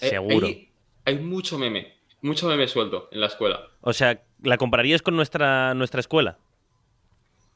[0.00, 0.46] eh, Seguro.
[0.46, 0.70] Hay,
[1.04, 3.68] hay mucho meme, mucho meme suelto en la escuela.
[3.80, 6.38] O sea, ¿la compararías con nuestra, nuestra escuela?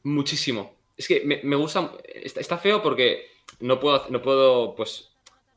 [0.03, 0.75] Muchísimo.
[0.97, 1.91] Es que me, me gusta.
[2.13, 3.27] Está, está feo porque
[3.59, 5.09] no puedo, no puedo pues,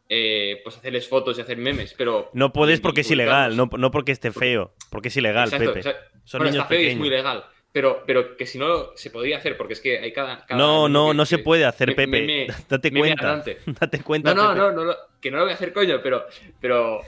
[0.08, 2.30] eh, pues hacerles fotos y hacer memes, pero.
[2.32, 5.80] No puedes porque es ilegal, no, no porque esté feo, porque es ilegal, Exacto, Pepe.
[5.80, 7.44] o sea, Son bueno, niños está feo y es muy legal.
[7.72, 10.44] Pero, pero que si no se podría hacer, porque es que hay cada.
[10.44, 12.46] cada No, no, que- no se puede hacer, me- Pepe.
[12.68, 13.42] Date cuenta.
[13.80, 14.34] Date cuenta.
[14.34, 14.60] No, no, Pepe.
[14.60, 16.26] no, no, lo- que no lo voy a hacer, coño, pero.
[16.60, 17.00] Pero,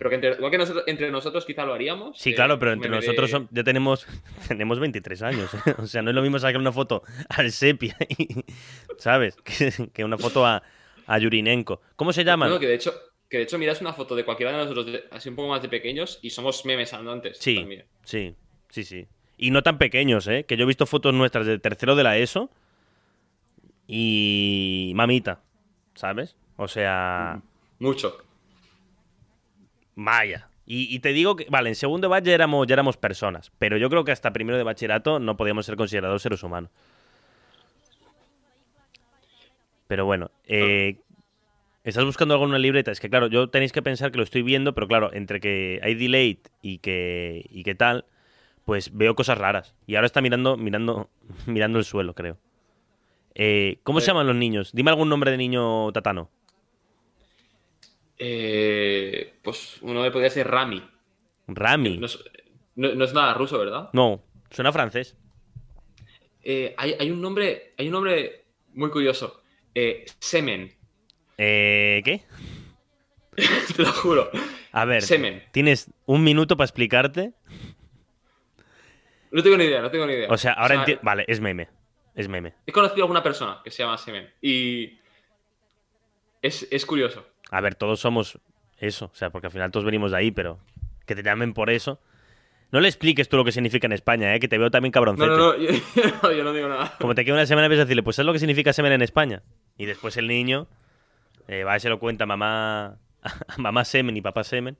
[0.00, 2.18] pero que entre, igual que nosotros, entre nosotros quizá lo haríamos.
[2.18, 4.06] Sí, eh, claro, pero entre nosotros son- ya tenemos,
[4.48, 5.52] tenemos 23 años.
[5.52, 5.74] ¿eh?
[5.76, 8.42] O sea, no es lo mismo sacar una foto al sepia, y-
[8.96, 9.36] ¿sabes?
[9.44, 10.62] Que, que una foto a,
[11.06, 11.82] a Yurinenko.
[11.96, 12.48] ¿Cómo se llaman?
[12.48, 12.94] No, que de hecho,
[13.28, 15.60] que de hecho miras una foto de cualquiera de nosotros de- así un poco más
[15.60, 17.36] de pequeños y somos memes andantes.
[17.38, 17.84] Sí, también.
[18.04, 18.34] sí,
[18.70, 19.06] sí, sí.
[19.36, 20.44] Y no tan pequeños, ¿eh?
[20.48, 22.50] Que yo he visto fotos nuestras de tercero de la ESO
[23.86, 25.40] y mamita,
[25.94, 26.36] ¿sabes?
[26.56, 27.40] O sea,
[27.78, 28.18] Mucho.
[30.04, 30.46] Vaya.
[30.66, 33.76] Y, y te digo que, vale, en segundo de ya éramos, ya éramos personas, pero
[33.76, 36.70] yo creo que hasta primero de bachillerato no podíamos ser considerados seres humanos.
[39.88, 40.98] Pero bueno, eh,
[41.82, 42.92] ¿estás buscando algo en una libreta?
[42.92, 45.80] Es que claro, yo tenéis que pensar que lo estoy viendo, pero claro, entre que
[45.82, 48.04] hay delay y que, y que tal,
[48.64, 49.74] pues veo cosas raras.
[49.88, 51.10] Y ahora está mirando, mirando,
[51.46, 52.38] mirando el suelo, creo.
[53.34, 54.08] Eh, ¿Cómo se Eh.
[54.08, 54.70] llaman los niños?
[54.72, 56.30] Dime algún nombre de niño tatano.
[58.22, 60.86] Eh, pues uno me podría ser Rami.
[61.48, 61.96] Rami.
[61.96, 62.22] No es,
[62.76, 63.88] no- no es nada ruso, ¿verdad?
[63.94, 65.16] No, suena francés.
[66.42, 69.42] Eh, hay, hay un nombre, hay un nombre muy curioso.
[69.74, 70.70] Eh, Semen.
[71.38, 72.22] Eh, ¿Qué?
[73.76, 74.30] Te lo juro.
[74.72, 75.42] A ver, Semen.
[75.50, 77.32] tienes un minuto para explicarte.
[79.30, 80.28] No tengo ni idea, no tengo ni idea.
[80.30, 81.02] O sea, ahora sea, entiendo.
[81.04, 81.68] Vale, es meme.
[82.14, 82.52] Es meme.
[82.66, 84.28] He conocido a alguna persona que se llama Semen.
[84.42, 84.98] Y
[86.42, 87.24] es, es curioso.
[87.50, 88.38] A ver, todos somos
[88.78, 89.06] eso.
[89.12, 90.58] O sea, porque al final todos venimos de ahí, pero
[91.06, 92.00] que te llamen por eso.
[92.72, 94.38] No le expliques tú lo que significa en España, ¿eh?
[94.38, 95.28] Que te veo también cabroncete.
[95.28, 95.70] No, no, no, yo,
[96.22, 96.94] no, yo no digo nada.
[97.00, 99.02] Como te queda una semana, ves a decirle, pues ¿sabes lo que significa semen en
[99.02, 99.42] España?
[99.76, 100.68] Y después el niño
[101.48, 104.76] eh, va y se lo cuenta a mamá, a mamá semen y papá semen.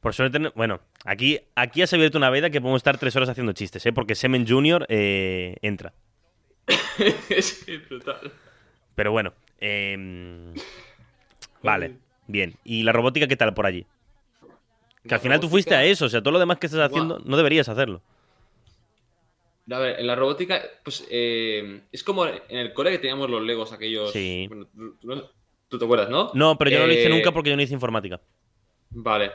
[0.00, 3.28] Por suerte, no- bueno, aquí, aquí has abierto una veda que podemos estar tres horas
[3.28, 3.92] haciendo chistes, ¿eh?
[3.92, 5.92] Porque Semen Junior eh, entra.
[7.28, 8.32] es brutal.
[8.96, 10.52] Pero bueno, em,
[11.62, 11.96] vale,
[12.26, 12.54] bien.
[12.64, 13.86] ¿Y la robótica qué tal por allí?
[15.02, 16.80] Que La al final tú fuiste a eso, o sea, todo lo demás que estás
[16.80, 18.02] haciendo no deberías hacerlo.
[19.70, 23.42] A ver, en la robótica, pues eh, es como en el cole que teníamos los
[23.42, 24.10] Legos aquellos.
[24.10, 24.48] Sí.
[25.02, 25.30] bueno,
[25.68, 26.30] tú, te acuerdas, ¿no?
[26.34, 28.20] No, pero yo no lo hice Eh, nunca porque yo no hice informática.
[28.90, 29.30] Vale.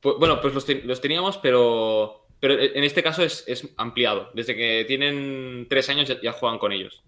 [0.00, 0.52] Pues, bueno, pues
[0.84, 4.30] los teníamos, pero, pero en este caso es, es ampliado.
[4.34, 7.02] Desde que tienen tres años ya, ya juegan con ellos.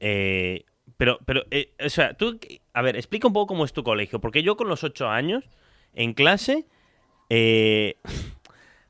[0.00, 0.64] Eh,
[0.96, 2.38] pero, pero, eh, o sea, tú,
[2.72, 5.44] a ver, explica un poco cómo es tu colegio, porque yo con los ocho años,
[5.94, 6.66] en clase,
[7.28, 7.96] eh,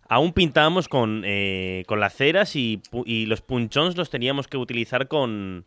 [0.09, 5.09] aún pintábamos con, eh, con las ceras y, y los punchons los teníamos que utilizar
[5.09, 5.65] con...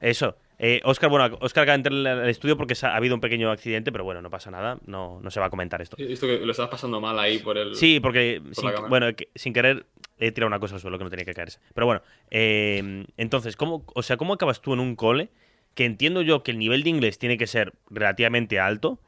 [0.00, 0.36] Eso.
[0.60, 3.50] Eh, Oscar, bueno, Oscar acaba de entrar al estudio porque ha, ha habido un pequeño
[3.50, 5.96] accidente, pero bueno, no pasa nada, no, no se va a comentar esto.
[6.00, 7.76] He visto que lo estás pasando mal ahí por el.
[7.76, 9.86] Sí, porque por sin, bueno, que- sin querer
[10.18, 11.60] he tirado una cosa al suelo que no tenía que caerse.
[11.74, 15.30] Pero bueno, eh, entonces, ¿cómo, o sea, ¿cómo acabas tú en un cole?
[15.74, 18.98] Que entiendo yo que el nivel de inglés tiene que ser relativamente alto.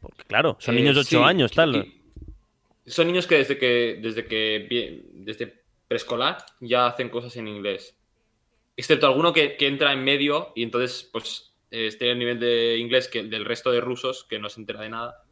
[0.00, 1.86] Porque claro, son Eh, niños de 8 sí, años, tal.
[2.86, 7.96] Son niños que desde que desde que desde preescolar ya hacen cosas en inglés.
[8.76, 12.78] Excepto alguno que, que entra en medio y entonces pues eh, esté el nivel de
[12.78, 15.24] inglés que del resto de rusos que no se entera de nada.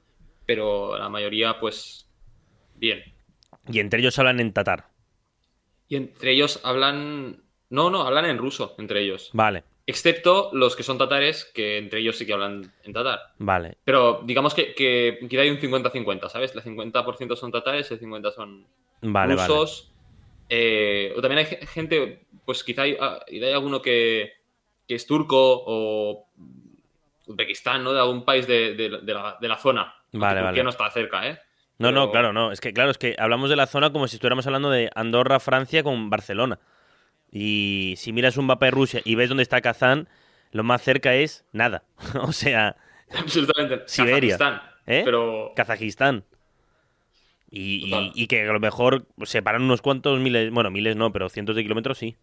[0.47, 2.11] Pero la mayoría pues
[2.75, 3.05] bien.
[3.67, 4.91] Y entre ellos hablan en tatar.
[5.89, 9.31] Y entre ellos hablan no, no, hablan en ruso entre ellos.
[9.33, 13.21] Vale, Excepto los que son tatares, que entre ellos sí que hablan en tatar.
[13.39, 13.79] vale.
[13.85, 16.55] Pero digamos que, que quizá hay un 50-50, ¿sabes?
[16.55, 18.67] El 50% son tatares, el 50% son
[19.03, 19.49] Vale, vale.
[19.55, 19.91] rusos.
[20.51, 24.33] eh, o también hay ge- gente, pues quizá hay, ah, hay alguno que,
[24.87, 26.29] que es turco o
[27.27, 27.93] Uzbekistán, ¿no?
[27.93, 29.95] De algún país de, de- de la, de la zona.
[30.13, 30.63] Vale, vale.
[30.63, 31.39] no está cerca, ¿eh?
[31.79, 32.51] No, no, claro, no.
[32.53, 35.39] Es que, claro, es que hablamos de la zona como si estuviéramos hablando de Andorra,
[35.41, 36.59] Francia con Barcelona.
[37.31, 40.09] Y si miras un mapa de Rusia y ves dónde está Kazán,
[40.51, 41.85] lo más cerca es nada.
[42.23, 42.77] o sea,
[43.17, 43.83] Absolutamente.
[43.87, 44.37] Siberia.
[44.39, 45.03] Kazajistán, ¿eh?
[45.05, 46.25] Pero Kazajistán.
[47.51, 48.13] Y, y- Total.
[48.15, 51.63] y que a lo mejor separan unos cuantos miles, bueno, miles no, pero cientos de
[51.63, 52.17] kilómetros sí.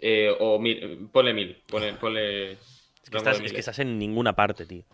[0.00, 1.56] eh, o mil, ponle mil.
[1.66, 2.60] Ponle, ponle Es
[3.10, 4.84] que, es estás en ninguna parte, tío.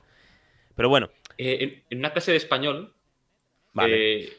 [0.75, 2.95] Pero bueno, Eh, en, una clase de español,
[3.73, 4.33] vale, eh,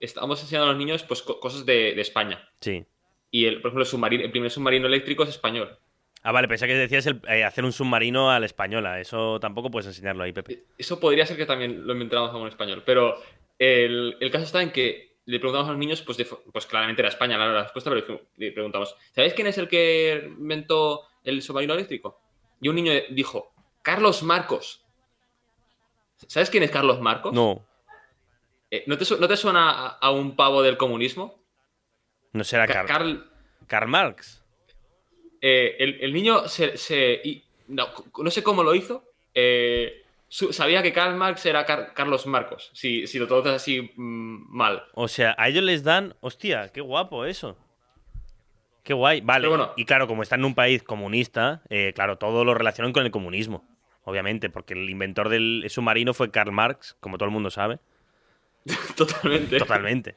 [0.00, 2.48] estábamos enseñando a los niños pues, co- cosas de, de España.
[2.60, 2.84] sí.
[3.32, 5.76] Y, el, por ejemplo, el, submarino, el primer submarino eléctrico es español.
[6.22, 9.00] Ah, vale, pensé que decías el- eh, hacer un submarino a la española.
[9.00, 10.62] Eso tampoco puedes enseñarlo ahí, Pepe.
[10.78, 12.82] Eso podría ser que también lo inventáramos en español.
[12.86, 13.20] Pero
[13.58, 17.08] el, el caso está en que le preguntamos a los niños, pues, pues claramente era
[17.08, 22.20] España la respuesta, pero le preguntamos, ¿sabéis quién es el que inventó el submarino eléctrico?
[22.60, 24.85] Y un niño dijo, Carlos Marcos.
[26.26, 27.32] ¿Sabes quién es Carlos Marcos?
[27.32, 27.66] No.
[28.70, 29.04] Eh, ¿no, te,
[29.36, 31.42] suena a, un pavo del comunismo?
[32.32, 33.30] No será Carl,
[33.66, 34.42] Karl Marx.
[35.40, 36.74] Eh, el, niño se...
[37.68, 39.04] no, sé cómo lo hizo.
[39.34, 44.84] Eh, sabía que Karl Marx era Carlos Marcos, si, si lo traduces así mm, mal.
[44.94, 46.16] O sea, a ellos les dan...
[46.20, 47.56] Hostia, qué guapo eso.
[48.82, 49.20] Qué guay.
[49.20, 51.62] Vale, y claro, como están en un país comunista,
[51.94, 53.75] claro, todo lo relacionan con el comunismo
[54.06, 57.80] obviamente, porque el inventor del submarino fue Karl Marx, como todo el mundo sabe.
[58.96, 59.58] Totalmente.
[59.58, 60.14] Totalmente.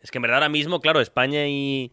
[0.00, 1.92] Es que en verdad ahora mismo, claro, España y,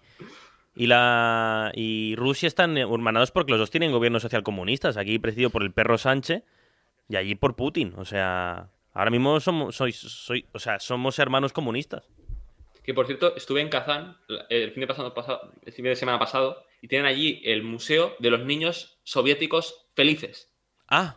[0.76, 4.98] y, la, y Rusia están hermanados porque los dos tienen gobiernos socialcomunistas.
[4.98, 6.44] Aquí presidido por el perro Sánchez
[7.08, 7.94] y allí por Putin.
[7.96, 12.10] O sea, ahora mismo somos, soy, soy, o sea, somos hermanos comunistas.
[12.84, 14.18] Que por cierto, estuve en Kazán
[14.50, 18.30] el fin de, pasado, el fin de semana pasado y tienen allí el Museo de
[18.30, 20.55] los Niños Soviéticos Felices.
[20.88, 21.16] Ah.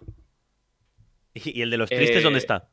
[1.35, 2.69] ¿Y el de los tristes dónde eh, está?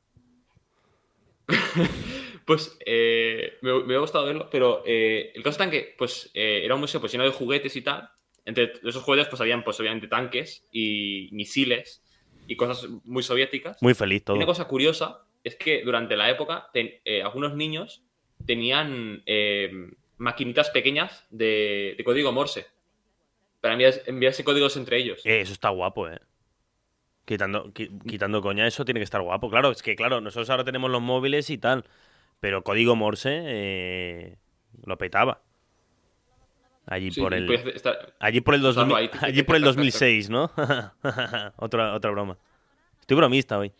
[2.45, 6.31] pues eh, me, me, ha gustado verlo, pero eh, el caso está en que pues,
[6.33, 8.09] era un museo pues, lleno de juguetes y tal.
[8.45, 12.03] Entre esos juguetes pues habían pues obviamente tanques y misiles
[12.47, 13.81] y cosas muy soviéticas.
[13.81, 14.35] Muy feliz todo.
[14.35, 16.69] Y una cosa curiosa es que durante la época
[17.23, 18.03] algunos niños
[18.45, 19.23] tenían
[20.17, 22.67] maquinitas pequeñas de, código Morse
[23.61, 25.21] para enviarse códigos entre ellos.
[25.23, 26.19] eso está guapo, ¿eh?
[27.25, 29.49] Quitando, quitando coña, eso tiene que estar guapo.
[29.49, 31.83] Claro, es que claro, nosotros ahora tenemos los móviles y tal,
[32.39, 34.37] pero código Morse eh,
[34.85, 35.41] lo petaba.
[36.85, 37.49] Allí por el
[38.19, 38.63] allí por el
[39.21, 40.51] allí por el 2006, ¿no?
[41.57, 42.37] otra otra broma.
[42.99, 43.71] Estoy bromista hoy.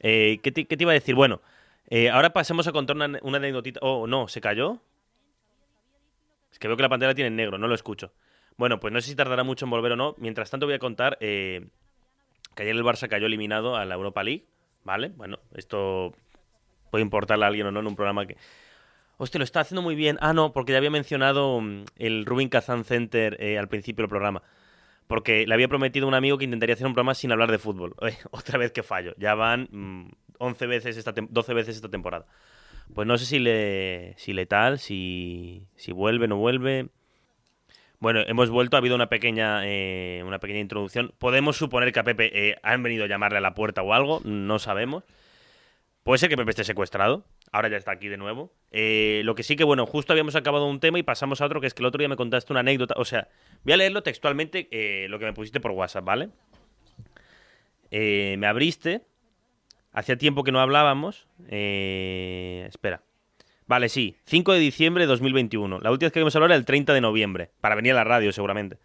[0.00, 1.14] Eh, ¿qué, te, iba a decir?
[1.14, 1.40] Bueno,
[1.88, 3.80] eh, ahora pasemos a contar una, una anécdotita.
[3.82, 4.82] Oh, no, ¿se cayó?
[6.52, 8.12] Es que veo que la pantalla tiene en negro, no lo escucho.
[8.58, 10.14] Bueno, pues no sé si tardará mucho en volver o no.
[10.18, 11.16] Mientras tanto voy a contar
[12.62, 14.46] ayer el Barça cayó eliminado a la Europa League,
[14.84, 15.12] ¿vale?
[15.16, 16.14] Bueno, esto
[16.90, 18.36] puede importarle a alguien o no en un programa que...
[19.16, 20.16] Hostia, lo está haciendo muy bien.
[20.20, 24.08] Ah, no, porque ya había mencionado mm, el Rubin Kazan Center eh, al principio del
[24.08, 24.42] programa.
[25.06, 27.58] Porque le había prometido a un amigo que intentaría hacer un programa sin hablar de
[27.58, 27.94] fútbol.
[28.30, 29.14] otra vez que fallo.
[29.18, 29.68] Ya van
[30.38, 32.26] 11 mm, veces esta 12 veces esta temporada.
[32.94, 36.88] Pues no sé si le, si le tal, si, si vuelve no vuelve.
[38.00, 41.12] Bueno, hemos vuelto, ha habido una pequeña, eh, una pequeña introducción.
[41.18, 44.22] Podemos suponer que a Pepe eh, han venido a llamarle a la puerta o algo,
[44.24, 45.04] no sabemos.
[46.02, 48.54] Puede ser que Pepe esté secuestrado, ahora ya está aquí de nuevo.
[48.70, 51.60] Eh, lo que sí que, bueno, justo habíamos acabado un tema y pasamos a otro,
[51.60, 52.94] que es que el otro día me contaste una anécdota.
[52.96, 53.28] O sea,
[53.64, 54.66] voy a leerlo textualmente,
[55.10, 56.30] lo que me pusiste por WhatsApp, ¿vale?
[57.90, 59.02] me abriste,
[59.92, 61.28] hacía tiempo que no hablábamos.
[61.48, 63.02] espera.
[63.70, 64.16] Vale, sí.
[64.24, 65.78] 5 de diciembre de 2021.
[65.78, 67.52] La última vez que vimos hablar era el 30 de noviembre.
[67.60, 68.78] Para venir a la radio, seguramente.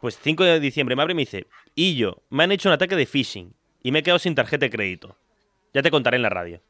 [0.00, 2.72] Pues 5 de diciembre me abre y me dice: Y yo, me han hecho un
[2.72, 3.54] ataque de phishing.
[3.84, 5.16] Y me he quedado sin tarjeta de crédito.
[5.72, 6.60] Ya te contaré en la radio.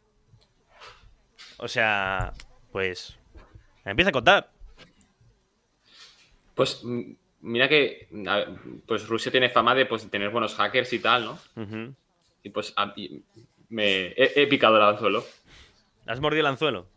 [1.56, 2.34] O sea,
[2.72, 3.16] pues.
[3.86, 4.50] Me empieza a contar.
[6.54, 6.82] Pues
[7.40, 8.06] mira que.
[8.86, 11.38] Pues Rusia tiene fama de pues, tener buenos hackers y tal, ¿no?
[12.42, 12.74] Y pues
[13.70, 15.24] me he, picado el anzuelo.
[16.06, 16.94] ¿Has mordido el anzuelo?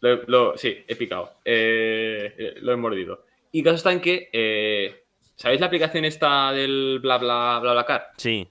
[0.00, 1.34] Lo, sí, he picado.
[1.44, 3.24] Eh, eh, lo he mordido.
[3.52, 4.28] Y caso está en que.
[4.32, 5.04] Eh,
[5.34, 8.10] ¿Sabéis la aplicación esta del bla bla bla bla car?
[8.16, 8.48] Sí.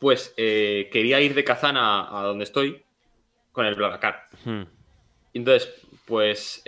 [0.00, 2.82] Pues quería ir de Kazán a, donde estoy
[3.52, 4.24] con el bla car.
[4.44, 4.64] Hmm.
[5.32, 5.72] Entonces,
[6.06, 6.62] pues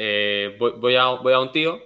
[0.58, 1.82] voy, a, voy a un tío.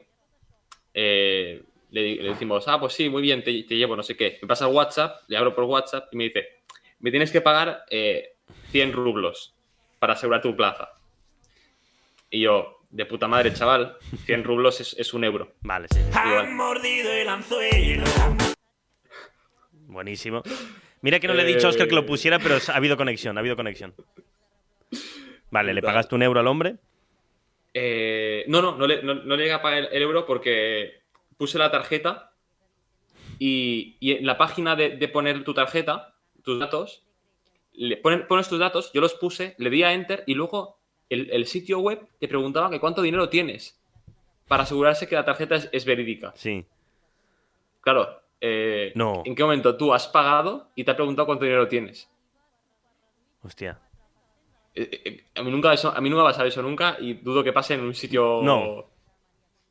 [0.93, 4.39] Le, decimos, ah, pues sí, muy bien, te, te, llevo, no sé qué.
[4.43, 6.49] Me pasa WhatsApp, le abro por WhatsApp y me dice,
[7.01, 9.55] me tienes que pagar 100 rublos
[9.99, 10.91] para asegurar tu plaza.
[12.35, 15.53] Y yo, de puta madre, chaval, 100 rublos es, un euro.
[15.61, 16.01] Vale, sí.
[16.15, 18.05] Han mordido el anzuelo.
[19.73, 20.43] Buenísimo.
[21.03, 23.37] Mira que no le he dicho a Oscar que lo pusiera, pero ha habido conexión,
[23.37, 23.95] ha habido conexión.
[25.51, 26.77] Vale, ¿le pagaste un euro al hombre?
[27.75, 31.03] Eh, no, no, no le, no, a pagar el, euro porque
[31.37, 32.33] puse la tarjeta
[33.39, 37.05] y, en la página de, poner tu tarjeta, tus datos,
[37.75, 40.82] le pones tus datos, yo los puse, le di a enter y luego
[41.13, 43.79] el, sitio web te preguntaba que cuánto dinero tienes
[44.49, 46.33] para asegurarse que la tarjeta es, verídica.
[46.35, 46.65] Sí.
[47.81, 48.21] Claro.
[48.41, 49.23] Eh, no.
[49.25, 52.11] ¿En qué momento tú has pagado y te ha preguntado cuánto dinero tienes?
[53.43, 53.79] Hostia.
[54.75, 57.45] Eh, eh, a, mí nunca a mí nunca va a pasar eso nunca y dudo
[57.45, 58.41] que pase en un sitio...
[58.43, 58.91] No.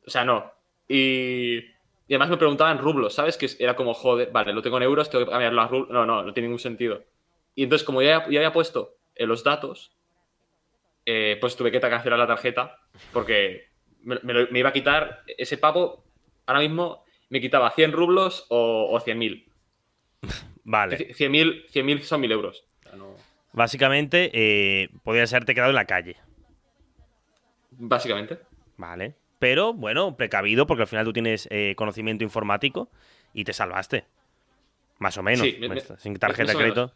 [0.04, 0.50] O sea, no.
[0.88, 3.36] Y, y además me preguntaban rublos, ¿sabes?
[3.36, 5.90] Que era como, joder, vale, lo tengo en euros, tengo que cambiarlo a rublos.
[5.90, 7.02] No, no, no tiene ningún sentido.
[7.54, 9.92] Y entonces, como ya, ya había puesto los datos,
[11.06, 12.78] eh, pues tuve que cancelar la tarjeta
[13.12, 13.68] porque
[14.02, 16.04] me, me lo- me iba a quitar ese pavo.
[16.46, 19.46] Ahora mismo me quitaba 100 rublos o, o 100.000.
[20.64, 20.96] Vale.
[21.14, 22.64] 100.000 100.000 son 1.000 euros.
[22.80, 23.14] O sea, no-
[23.52, 26.16] Básicamente, eh, podías haberte quedado en la calle.
[27.70, 28.38] Básicamente.
[28.76, 29.14] Vale.
[29.38, 32.90] Pero, bueno, precavido, porque al final tú tienes eh, conocimiento informático
[33.34, 34.04] y te salvaste.
[34.98, 35.40] Más o menos.
[35.40, 36.94] Sí, me- me- Sin tarjeta de crédito.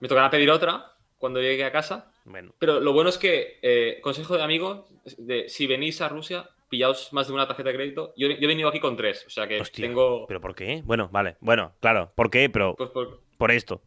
[0.00, 2.12] Me tocará pedir otra cuando llegue a casa.
[2.28, 2.54] Bueno.
[2.58, 4.86] Pero lo bueno es que, eh, consejo de amigo,
[5.16, 8.12] de, si venís a Rusia, pillaos más de una tarjeta de crédito.
[8.16, 9.86] Yo, yo he venido aquí con tres, o sea que Hostia.
[9.86, 10.26] tengo...
[10.26, 10.82] ¿Pero por qué?
[10.84, 11.36] Bueno, vale.
[11.40, 12.12] Bueno, claro.
[12.14, 12.50] ¿Por qué?
[12.50, 13.80] Pero pues, por- por esto.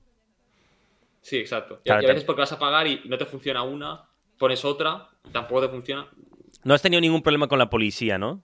[1.22, 1.80] Sí, exacto.
[1.84, 4.66] Y, Claro, y a veces porque vas a pagar y no te funciona una, pones
[4.66, 6.08] otra, tampoco te funciona.
[6.64, 8.44] No has tenido ningún problema con la policía, ¿no?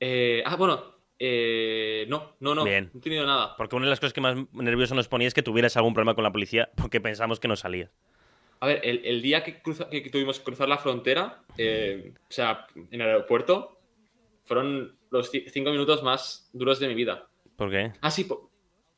[0.00, 0.82] Eh, ah, bueno,
[1.18, 2.90] eh, no, no, no, Bien.
[2.92, 3.56] no he tenido nada.
[3.56, 6.14] Porque una de las cosas que más nervioso nos ponía es que tuvieras algún problema
[6.14, 7.90] con la policía porque pensamos que no salías.
[8.60, 12.32] A ver, el, el día que, cruza- que tuvimos que cruzar la frontera, eh, o
[12.32, 13.78] sea, en el aeropuerto,
[14.44, 17.28] fueron los ci- cinco minutos más duros de mi vida.
[17.56, 17.92] ¿Por qué?
[18.00, 18.50] Ah, sí, po-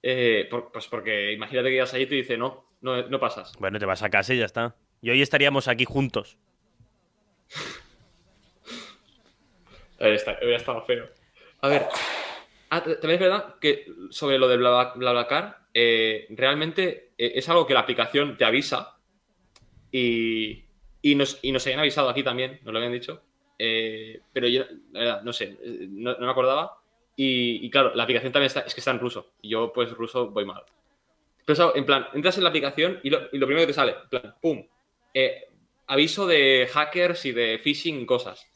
[0.02, 3.52] eh, por- pues porque imagínate que llegas ahí y te dice, no, no, no pasas.
[3.58, 4.74] Bueno, te vas a casa y ya está.
[5.02, 6.38] Y hoy estaríamos aquí juntos.
[10.00, 11.06] A ver, está, hubiera estado feo.
[11.60, 11.86] A ver,
[12.70, 17.66] ah, también es verdad que sobre lo de Blabla- BlaBlaCar, eh, realmente eh, es algo
[17.66, 18.96] que la aplicación te avisa
[19.92, 20.64] y,
[21.02, 23.22] y, nos, y nos habían avisado aquí también, nos lo habían dicho,
[23.58, 26.78] eh, pero yo, la verdad, no sé, eh, no, no me acordaba.
[27.14, 29.32] Y, y claro, la aplicación también está, es que está en ruso.
[29.42, 30.62] Y yo, pues, ruso voy mal.
[31.44, 33.96] Pero, en plan, entras en la aplicación y lo, y lo primero que te sale,
[34.02, 34.66] en plan, pum,
[35.12, 35.48] eh,
[35.88, 38.46] aviso de hackers y de phishing y cosas.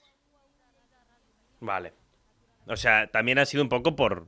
[1.60, 1.92] Vale.
[2.66, 4.26] O sea, también ha sido un poco por.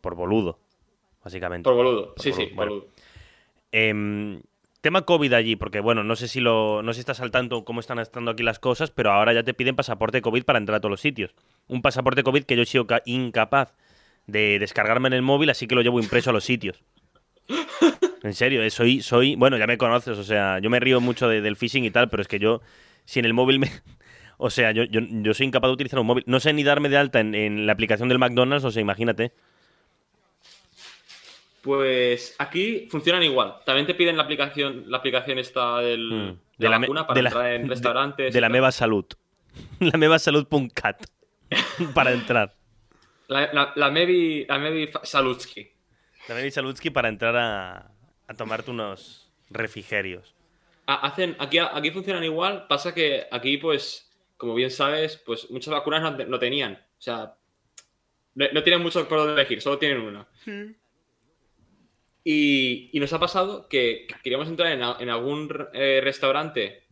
[0.00, 0.58] por boludo,
[1.22, 1.64] básicamente.
[1.64, 2.14] Por boludo.
[2.14, 2.72] Por sí, boludo, sí, bueno.
[2.72, 2.88] boludo.
[3.72, 4.42] Em,
[4.84, 6.80] tema COVID allí, porque bueno, no sé si lo.
[6.82, 9.42] no sé si estás al tanto cómo están estando aquí las cosas, pero ahora ya
[9.42, 11.34] te piden pasaporte COVID para entrar a todos los sitios.
[11.66, 13.74] Un pasaporte COVID que yo he sido ca- incapaz
[14.28, 16.82] de descargarme en el móvil, así que lo llevo impreso a los sitios.
[18.22, 19.36] En serio, eh, soy, soy.
[19.36, 22.08] Bueno, ya me conoces, o sea, yo me río mucho de- del phishing y tal,
[22.08, 22.62] pero es que yo,
[23.04, 23.70] si en el móvil me.
[24.36, 26.24] O sea, yo, yo, yo soy incapaz de utilizar un móvil.
[26.26, 29.32] No sé ni darme de alta en, en la aplicación del McDonald's, o sea, imagínate.
[31.64, 33.56] Pues aquí funcionan igual.
[33.64, 36.38] También te piden la aplicación, la aplicación esta del, Mm.
[36.58, 38.34] de la vacuna para de la- entrar en de- restaurantes.
[38.34, 38.48] De, la.
[38.50, 39.06] Meva Salud.
[39.80, 41.02] la Meva Salud.cat.
[41.94, 42.54] para entrar.
[43.28, 45.66] La, la, la Mevi, la Mevi Salutsky.
[46.28, 47.90] La Meva Saludsky para entrar a,
[48.28, 50.34] a tomarte unos refrigerios.
[50.86, 52.66] Ha- Hacen, aquí, aquí funcionan igual.
[52.68, 56.74] Pasa que aquí, pues, como bien sabes, pues muchas vacunas no, no tenían.
[56.74, 57.34] O sea,
[58.34, 60.26] no, no tienen mucho por dónde elegir, solo tienen una.
[62.24, 66.82] Y, y nos ha pasado que queríamos entrar en, a- en algún eh, restaurante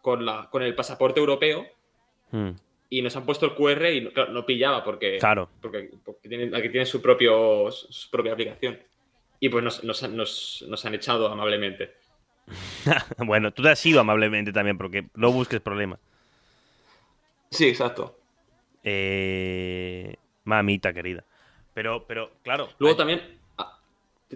[0.00, 1.66] con, la, con el pasaporte europeo
[2.32, 2.50] Hmm,
[2.88, 5.50] y nos han puesto el QR y no, claro, no pillaba porque, Claro.
[5.60, 8.78] porque, porque tienen, aquí tienen su, propio, su propia aplicación.
[9.40, 11.92] Y pues nos, nos, han- nos, nos han echado amablemente.
[13.18, 15.98] bueno, tú te has ido amablemente también, porque no busques problemas.
[17.50, 18.16] Sí, exacto.
[18.84, 20.14] Eh,
[20.44, 21.24] mamita querida.
[21.74, 22.68] Pero, pero, claro.
[22.78, 23.39] Luego hay- también,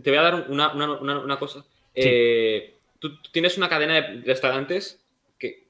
[0.00, 1.64] te voy a dar una, una- una- una cosa.
[1.94, 5.04] Eh, tú, tú tienes una cadena de restaurantes
[5.38, 5.64] que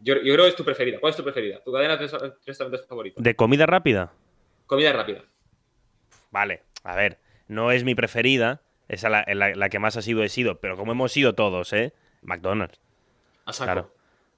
[0.00, 0.98] yo, yo creo que es tu preferida.
[1.00, 1.62] ¿Cuál es tu preferida?
[1.64, 3.20] ¿Tu cadena de resta- restaurantes favorita?
[3.22, 4.12] ¿De comida rápida?
[4.66, 5.24] Comida rápida.
[6.30, 8.62] Vale, a ver, no es mi preferida.
[8.88, 11.72] Esa la, la, la que más ha sido he sido, pero como hemos sido todos,
[11.72, 11.92] ¿eh?
[12.22, 12.78] McDonald's.
[13.46, 13.66] A saco.
[13.72, 13.92] Claro.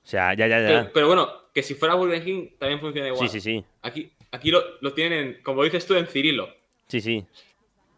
[0.05, 0.67] O sea, ya, ya, ya.
[0.69, 3.29] Pero, pero bueno, que si fuera Burger King también funciona igual.
[3.29, 3.65] sí, sí, sí.
[3.83, 6.49] Aquí, aquí lo, lo tienen, como dices tú, en Cirilo.
[6.89, 7.25] Sí, sí.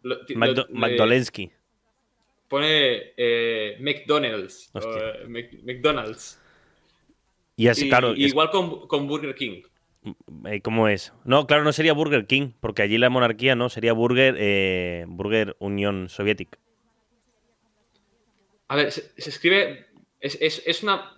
[0.07, 1.51] Lo- Magdolensky.
[2.49, 4.71] Pone eh, McDonald's.
[4.73, 5.11] o, Hostia.
[5.11, 6.40] eh, Mc- McDonald's.
[7.57, 8.14] Y así, Y- claro.
[8.14, 9.62] y es- igual con, con Burger King.
[10.45, 11.12] eh, ¿Cómo es?
[11.25, 15.57] No, claro, no sería Burger King, porque allí la monarquía no, sería Burger, eh, Burger
[15.59, 16.59] Unión Soviética.
[18.69, 19.87] A ver, se, se escribe.
[20.21, 21.13] Es, es- es una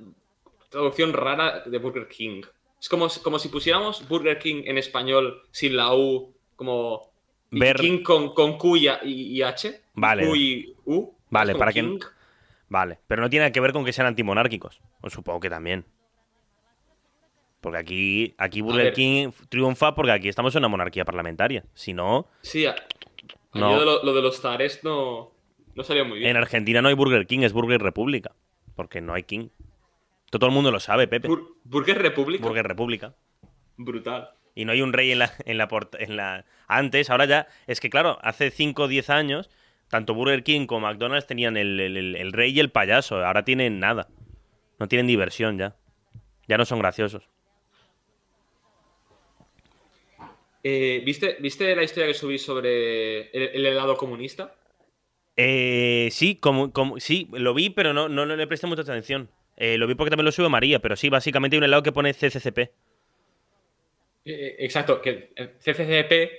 [0.71, 2.43] traducción rara de Burger King.
[2.81, 7.13] Es como, como si pusiéramos Burger King en español sin la U, como.
[7.51, 9.81] Y Ver- King con, con Q y, H.
[9.95, 10.27] Vale.
[10.27, 11.13] Q y U.
[11.31, 11.99] Vale, para que-.
[12.69, 14.81] Vale, pero no tiene que ver con que sean antimonárquicos.
[15.01, 15.85] O supongo que también.
[17.61, 18.93] Porque aquí, aquí Burger.
[18.93, 21.65] King triunfa porque aquí estamos en una monarquía parlamentaria.
[21.75, 22.77] Si no, Sí, a-
[23.55, 23.73] No.
[23.73, 25.33] lo, de lo- lo de los zares no,
[25.75, 26.31] no salió muy bien.
[26.31, 28.33] en Argentina no hay Burger King, es Burger República.
[28.77, 29.49] Porque no hay King.
[30.31, 31.27] Todo el mundo lo sabe, Pepe.
[31.29, 32.41] Bur- Burger Republic.
[32.41, 33.15] Burger República.
[33.77, 34.31] Brutal.
[34.59, 35.69] Y no hay un rey en la, en la,
[36.01, 36.45] en la...
[36.67, 37.47] Antes, ahora ya...
[37.69, 39.51] Es que claro, hace 5 o 10 años,
[39.89, 43.25] tanto Burger King como McDonald's tenían el, el- rey y el payaso.
[43.25, 44.09] Ahora tienen nada.
[44.81, 45.77] No tienen diversión ya.
[46.49, 47.29] Ya no son graciosos.
[50.65, 54.57] Eh, ¿viste, ¿Viste la historia que subí sobre el, el helado comunista?
[55.37, 59.31] Eh, sí, como, como, sí, lo vi, pero no, no, le presté mucha atención.
[59.57, 61.93] Eh, lo vi porque también lo sube María, pero sí, básicamente hay un helado que
[61.93, 62.73] pone CCCP.
[64.31, 66.31] Eh, exacto, que el CCCP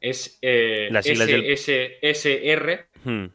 [0.00, 3.26] es eh, del- SSR, Hmm.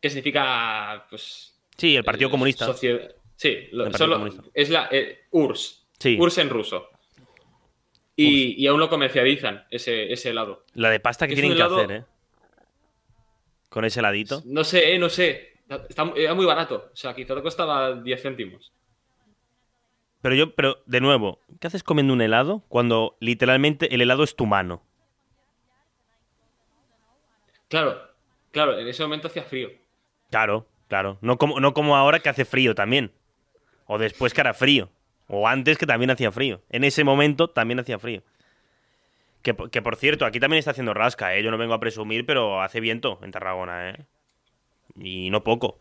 [0.00, 1.58] que significa, pues...
[1.76, 2.72] Sí, el Partido eh, Comunista.
[2.74, 2.88] Sí,
[3.72, 4.42] lo- Partido solo- Comunista.
[4.54, 5.86] es la eh, URSS.
[5.98, 6.16] Sí.
[6.20, 6.88] URSS en ruso.
[8.14, 10.64] Y, y aún lo comercializan, ese, ese helado.
[10.74, 12.04] La de pasta que Es tienen que helado- hacer, ¿eh?
[13.68, 14.42] Con ese heladito.
[14.46, 15.54] No sé, eh, no sé.
[15.88, 16.90] Está- era muy barato.
[16.92, 18.72] O sea, quizá te costaba 10 céntimos.
[20.26, 24.34] Pero yo, pero de nuevo, ¿qué haces comiendo un helado cuando literalmente el helado es
[24.34, 24.82] tu mano?
[27.68, 27.96] Claro,
[28.50, 29.70] claro, en ese momento hacía frío.
[30.28, 31.18] Claro, claro.
[31.20, 33.12] No como, no como ahora que hace frío también.
[33.86, 34.90] O después que hará frío.
[35.28, 36.60] O antes que también hacía frío.
[36.70, 38.24] En ese momento también hacía frío.
[39.42, 41.44] Que, po- que por cierto, aquí también está haciendo rasca, ¿eh?
[41.44, 44.06] Yo no vengo a presumir, pero hace viento en Tarragona, ¿eh?
[44.98, 45.78] Y no poco.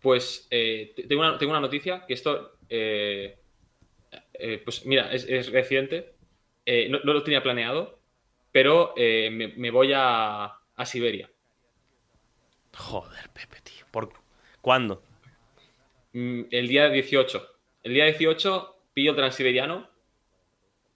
[0.00, 3.38] Pues eh, te- tengo, una, tengo una noticia que esto, eh,
[4.34, 6.14] eh, pues mira, es, es reciente.
[6.64, 8.00] Eh, no, no lo tenía planeado,
[8.52, 11.30] pero eh, me, me voy a, a Siberia.
[12.76, 13.86] Joder, Pepe, tío.
[13.90, 14.12] ¿Por
[14.60, 15.02] cuándo?
[16.12, 17.46] Mm, El día 18.
[17.84, 19.88] El día 18 pillo el transiberiano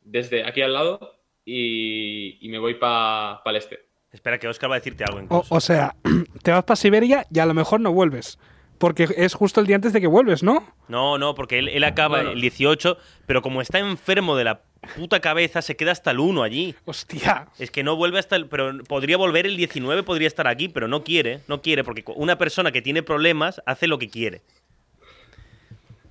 [0.02, 3.86] desde aquí al lado y, y me voy para el este.
[4.10, 5.94] Espera, que Oscar va a decirte algo O, o sea,
[6.42, 8.38] te vas para Siberia y a lo mejor no vuelves.
[8.80, 10.66] Porque es justo el día antes de que vuelves, ¿no?
[10.88, 12.30] No, no, porque él, él acaba Bueno.
[12.32, 14.62] el 18, pero como está enfermo de la
[14.96, 16.74] puta cabeza, se queda hasta el 1 allí.
[16.86, 17.48] Hostia.
[17.58, 18.46] Es que no vuelve hasta el.
[18.48, 21.40] Pero podría volver el 19, podría estar aquí, pero no quiere.
[21.46, 24.40] No quiere, porque una persona que tiene problemas hace lo que quiere.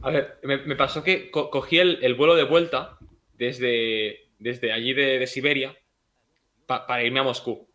[0.04, 2.98] A ver, me, me pasó que co- cogí el, el vuelo de vuelta
[3.40, 5.76] desde, desde allí de, de Siberia
[6.68, 7.68] pa- para irme a Moscú.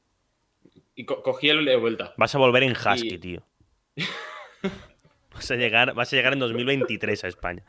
[0.95, 2.15] Y co- cogí el de vuelta.
[2.17, 3.43] Vas a volver en Husky, Y- tío.
[5.35, 7.63] Vas a, llegar, vas a llegar en 2023 a España.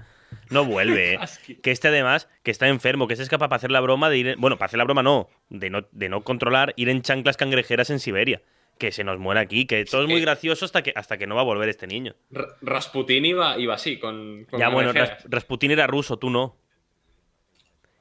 [0.49, 1.19] No vuelve, ¿eh?
[1.63, 4.27] Que este además, que está enfermo, que se escapa para hacer la broma de ir.
[4.29, 5.29] en- Bueno, para hacer la broma no.
[5.49, 8.41] De no, de no controlar ir en chanclas cangrejeras en Siberia.
[8.77, 9.65] Que se nos muera aquí.
[9.65, 10.21] Que todo es muy Eh.
[10.21, 12.13] gracioso hasta que, hasta que no va a volver este niño.
[12.31, 15.23] R- Rasputín iba, iba así, con, con Ya, bueno, orejeras.
[15.23, 16.57] Ras- Rasputín era ruso, tú no.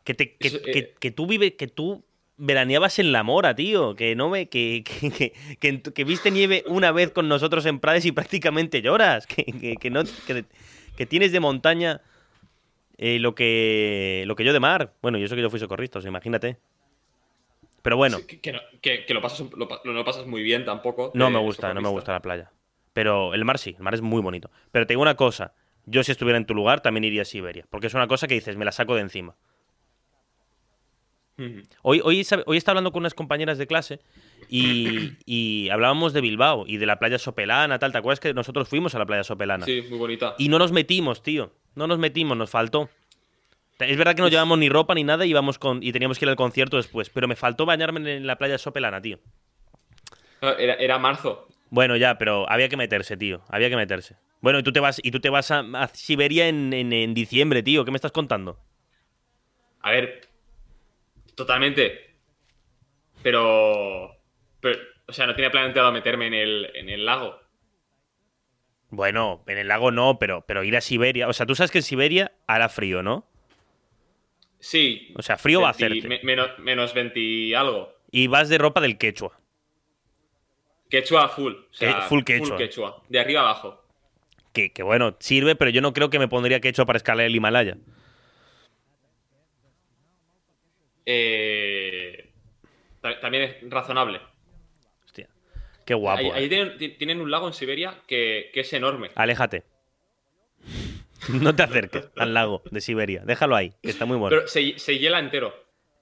[0.05, 0.95] Que, te, que, Eso, que- eh.
[0.99, 2.05] que tú vive, que tú
[2.37, 3.95] veraneabas en la mora, tío.
[3.95, 4.49] Que no me.
[4.55, 9.27] Que, que, que, que viste nieve una vez con nosotros en Prades y prácticamente lloras.
[9.29, 10.03] Que, que, que no.
[10.27, 10.45] Que,
[10.97, 12.01] que tienes de montaña
[12.99, 14.25] eh, lo que.
[14.27, 14.95] lo que yo de mar.
[15.03, 16.59] Bueno, yo sé que yo fui socorrista, o sea, imagínate.
[17.83, 18.61] Pero bueno, Que, que no,
[19.11, 21.11] lo, pasas, lo, lo pasas muy bien tampoco.
[21.13, 22.51] no me gusta, no me gusta la playa.
[22.95, 24.51] Pero el mar sí, el mar es muy bonito.
[24.73, 25.53] Pero te digo una cosa,
[25.85, 28.35] yo si estuviera en tu lugar también iría a Siberia, porque es una cosa que
[28.35, 29.37] dices, me la saco de encima.
[31.83, 34.01] Hoy, hoy, estaba hablando con unas compañeras de clase
[34.49, 37.93] y, y hablábamos de Bilbao y de la playa Sopelana, tal.
[37.93, 39.67] ¿Te acuerdas que nosotros fuimos a la playa Sopelana?
[39.67, 40.35] Sí, muy bonita.
[40.39, 41.53] Y no nos metimos, tío.
[41.75, 42.89] No nos metimos, nos faltó.
[43.81, 46.25] Es verdad que no llevamos ni ropa ni nada y, íbamos con, y teníamos que
[46.25, 49.19] ir al concierto después, pero me faltó bañarme en la playa Sopelana, tío.
[50.41, 51.49] Era, era marzo.
[51.71, 53.43] Bueno, ya, pero había que meterse, tío.
[53.49, 54.17] Había que meterse.
[54.41, 57.15] Bueno, y tú te vas, y tú te vas a, a Siberia en, en- en
[57.15, 57.85] diciembre, tío.
[57.85, 58.59] ¿Qué me estás contando?
[59.81, 60.21] A ver,
[61.35, 62.17] totalmente.
[63.23, 64.17] Pero,
[64.61, 67.39] pero, o sea, no tenía planteado meterme en el, en el lago.
[68.91, 71.29] Bueno, en el lago no, pero, pero ir a Siberia.
[71.29, 73.27] O sea, tú sabes que en Siberia hará frío, ¿no?
[74.61, 75.13] Sí.
[75.17, 77.93] O sea, frío va a 20 me- menos, menos 20 y algo.
[78.11, 79.39] Y vas de ropa del quechua.
[80.89, 81.53] Quechua full.
[81.55, 83.03] O sea, Que- full quechua.
[83.09, 83.83] De arriba abajo.
[84.53, 87.35] Que, que bueno, sirve, pero yo no creo que me pondría quechua para escalar el
[87.35, 87.77] Himalaya.
[91.07, 92.31] Eh,
[93.01, 94.21] ta- también es razonable.
[95.05, 95.29] Hostia.
[95.85, 96.19] Qué guapo.
[96.21, 96.33] Ahí, eh.
[96.35, 99.11] ahí tienen, ti- tienen un lago en Siberia que, que es enorme.
[99.15, 99.65] Aléjate.
[101.29, 103.23] No te acerques al lago de Siberia.
[103.25, 104.37] Déjalo ahí, que está muy bueno.
[104.37, 105.55] Pero se, se hiela entero.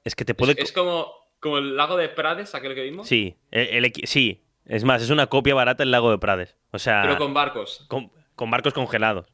[0.05, 0.61] es que te puede.
[0.61, 3.07] es como, como el lago de Prades, aquel que vimos.
[3.07, 4.43] Sí, el- el sí.
[4.67, 6.57] Es más, es una copia barata del lago de Prades.
[6.73, 7.85] O sea, Pero con barcos.
[7.89, 9.27] con, con barcos congelados.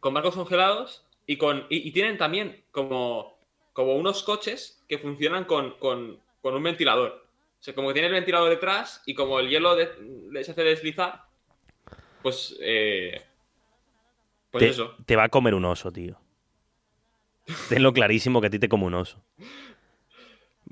[0.00, 1.66] Con barcos congelados y con.
[1.70, 3.31] Y, y tienen también como,
[3.72, 7.26] como unos coches que funcionan con, con- con un ventilador.
[7.60, 9.92] O sea, como que tiene el ventilador detrás y como el hielo de-
[10.32, 11.22] les hace deslizar,
[12.22, 12.56] pues.
[12.60, 13.22] eh,
[14.50, 14.96] pues te, eso.
[15.06, 16.18] te va a comer un oso, tío.
[17.68, 19.22] Tenlo clarísimo que a ti te come un oso.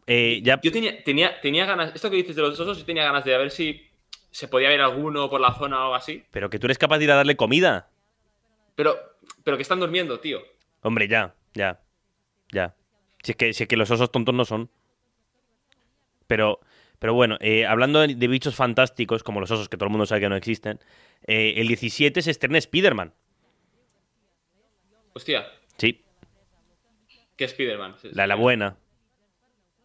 [0.06, 1.94] Eh, ya, Yo tenía, tenía, tenía ganas.
[1.94, 3.86] Esto que dices de los osos, yo tenía ganas de ver si
[4.30, 6.24] se podía ver alguno por la zona o algo así.
[6.30, 7.88] pero que tú eres capaz de ir a darle comida.
[8.76, 8.96] Pero,
[9.44, 10.40] pero que están durmiendo, tío.
[10.82, 11.80] Hombre, ya, ya,
[12.52, 12.74] ya.
[13.22, 14.70] Si es que, si es que los osos tontos no son.
[16.26, 16.60] Pero,
[16.98, 20.06] pero bueno, eh, hablando de, de bichos fantásticos, como los osos, que todo el mundo
[20.06, 20.78] sabe que no existen,
[21.26, 23.12] eh, el 17 se estrena Spider-Man.
[25.12, 25.46] Hostia,
[25.76, 26.04] Sí,
[27.36, 27.96] ¿qué Spider-Man?
[28.12, 28.76] la, la buena.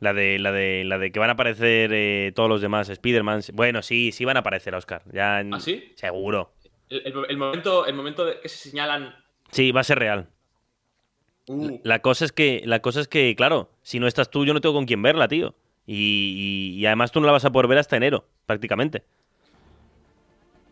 [0.02, 3.42] La de, la de, la de que van a aparecer eh, todos los demás Spider-Man.
[3.54, 5.02] Bueno, sí, sí van a aparecer, Oscar.
[5.12, 5.94] Ya, ¿Ah, sí?
[5.96, 6.54] Seguro.
[6.90, 9.16] El, el- el momento, el momento de que se señalan.
[9.52, 10.30] Sí, va a ser real.
[11.48, 14.54] Uh, La cosa es que, la cosa es que, claro, si no estás tú, yo
[14.54, 15.54] no tengo con quién verla, tío.
[15.88, 19.04] Y, y- y además tú no la vas a poder ver hasta enero, prácticamente.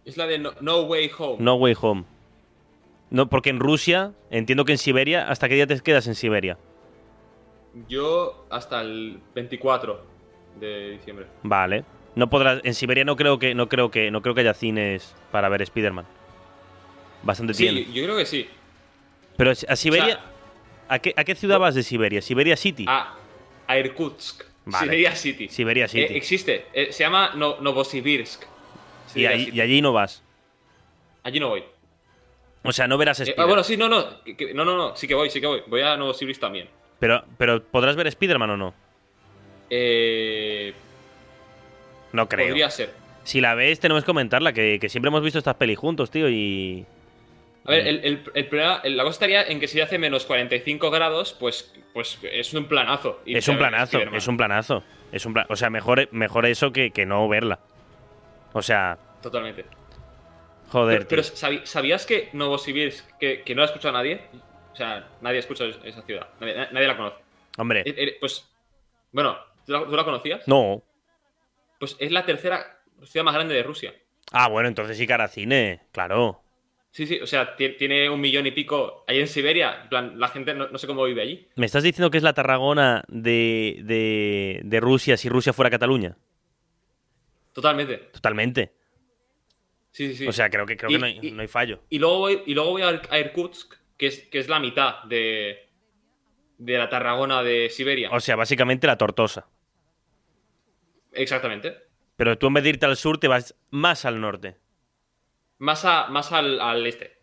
[0.05, 1.38] es la de no, No Way Home.
[1.39, 2.03] No Way Home.
[3.09, 6.57] No, porque en Rusia, entiendo que en Siberia, ¿hasta qué día te quedas en Siberia?
[7.88, 10.03] Yo hasta el 24
[10.59, 11.28] de diciembre.
[11.43, 11.86] Vale.
[12.15, 12.61] No podrás.
[12.63, 15.61] En Siberia no creo que, no creo que, no creo que haya cines para ver
[15.61, 16.05] Spider-Man.
[17.24, 17.86] Bastante Sí, tiene.
[17.86, 18.47] yo, yo creo que sí.
[19.38, 20.05] Pero a Siberia.
[20.05, 20.33] O sea,
[20.88, 22.22] ¿a, qué, ¿A qué ciudad vas de Siberia?
[22.22, 22.86] Siberia City.
[22.88, 23.16] a,
[23.68, 24.44] a Irkutsk.
[24.66, 24.86] Vale.
[24.86, 25.50] Siberia City.
[25.50, 26.14] Siberia City.
[26.14, 26.66] Eh, existe.
[26.74, 28.44] Eh, se llama no, Novosibirsk.
[28.44, 29.50] y, City.
[29.54, 30.24] y allí no vas.
[31.24, 31.64] Allí no voy.
[32.64, 33.44] O sea, no verás Eh, Spider-Man.
[33.44, 34.24] ah, bueno, sí, no, no.
[34.24, 34.96] que- no, no, no.
[34.96, 35.64] Sí que voy, sí que voy.
[35.68, 36.70] Voy a Novosibirsk también.
[37.00, 38.74] pero, pero ¿podrás ver Spider-Man o no?
[39.70, 40.74] Eh,
[42.14, 42.48] No creo.
[42.48, 42.94] podría ser.
[43.26, 46.30] Si la ves, tenemos que comentarla, que, que siempre hemos visto estas pelis juntos, tío,
[46.30, 46.86] y.
[47.66, 50.91] A ver, el, el- el problema- la cosa estaría en que si hace menos 45
[50.91, 53.22] grados, pues, pues es un planazo.
[53.26, 54.84] Es un planazo, es un planazo.
[55.11, 57.59] Es un O sea, mejor, mejor eso que, que no verla.
[58.53, 59.66] O sea, Totalmente.
[60.70, 61.32] joder, Pero, pero tío.
[61.36, 64.22] ¿sabi- ¿sabías que Novosibirsk, que, que no la ha escuchado nadie?
[64.74, 66.28] O sea, nadie escucha esa ciudad.
[66.39, 67.18] Nadie, na- nadie la conoce.
[67.57, 68.49] Hombre, Eh, eh, pues,
[69.11, 70.47] bueno, ¿tú la, tú la conocías?
[70.47, 70.84] no.
[71.80, 73.93] Pues es la tercera ciudad más grande de Rusia.
[74.32, 76.41] Ah, bueno, entonces sí hará cine, claro.
[76.96, 79.82] Sí, sí, o sea, ti- tiene un millón y pico ahí en Siberia.
[79.82, 81.48] En plan, la gente no, no sé cómo vive allí.
[81.56, 86.16] ¿Me estás diciendo que es la Tarragona de, de, de Rusia si Rusia fuera Cataluña?
[87.52, 87.98] Totalmente.
[88.14, 88.74] Totalmente.
[89.91, 90.28] Sí, sí, sí.
[90.28, 91.82] O sea, creo que, creo Y- que no hay, y- no hay fallo.
[91.89, 95.68] Y luego voy, y luego voy a Irkutsk, que es, que es la mitad de,
[96.60, 98.12] de la Tarragona de Siberia.
[98.12, 99.48] O sea, básicamente la Tortosa.
[101.12, 101.76] Exactamente.
[102.18, 104.58] Pero tú en vez de irte al sur te vas más al norte.
[105.64, 107.14] Más, a, más al, al este.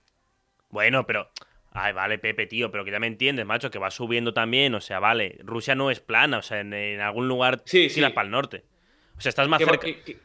[0.70, 1.28] Bueno, pero.
[1.72, 4.74] Ay, vale, Pepe, tío, pero que ya me entiendes, macho, que va subiendo también.
[4.74, 8.00] O sea, vale, Rusia no es plana, o sea, en, en algún lugar Sí, sí.
[8.00, 8.64] para el norte.
[9.18, 9.86] O sea, estás más Que- cerca.
[9.86, 10.16] que- que-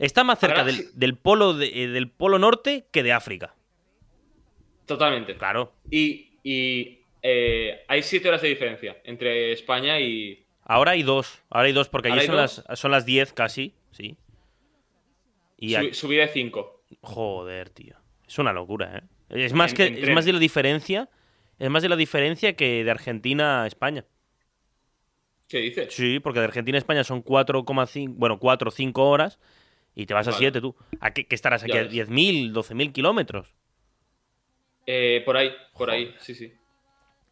[0.00, 0.88] Está más cerca del, sí.
[0.94, 3.54] del polo de- eh, del polo norte que de África.
[4.86, 5.36] totalmente.
[5.36, 5.72] Claro.
[5.90, 10.44] Y, y, eh, hay siete horas de diferencia entre España y.
[10.64, 11.40] Ahora hay dos.
[11.50, 12.64] Ahora hay dos, porque allí ¿Ahora hay son dos?
[12.68, 14.16] las, son las 10 casi, sí.
[15.58, 16.81] Y aquí- subida de cinco.
[17.00, 17.96] Joder, tío.
[18.26, 19.02] Es una locura, ¿eh?
[19.44, 21.08] Es más, En- que, es más de la diferencia.
[21.58, 24.04] Es más de la diferencia que de Argentina a España.
[25.48, 25.94] ¿Qué dices?
[25.94, 29.38] Sí, porque de Argentina a España son 4,5, bueno, 4 o 5 horas
[29.94, 30.38] y te vas a Vale.
[30.38, 30.74] 7 tú.
[31.00, 31.72] ¿A qué, qué estarás aquí?
[31.72, 31.92] Ya ¿A ves.
[31.92, 33.54] 10.000, 12.000 kilómetros?
[34.86, 36.52] Eh, por ahí, por ahí, sí, sí.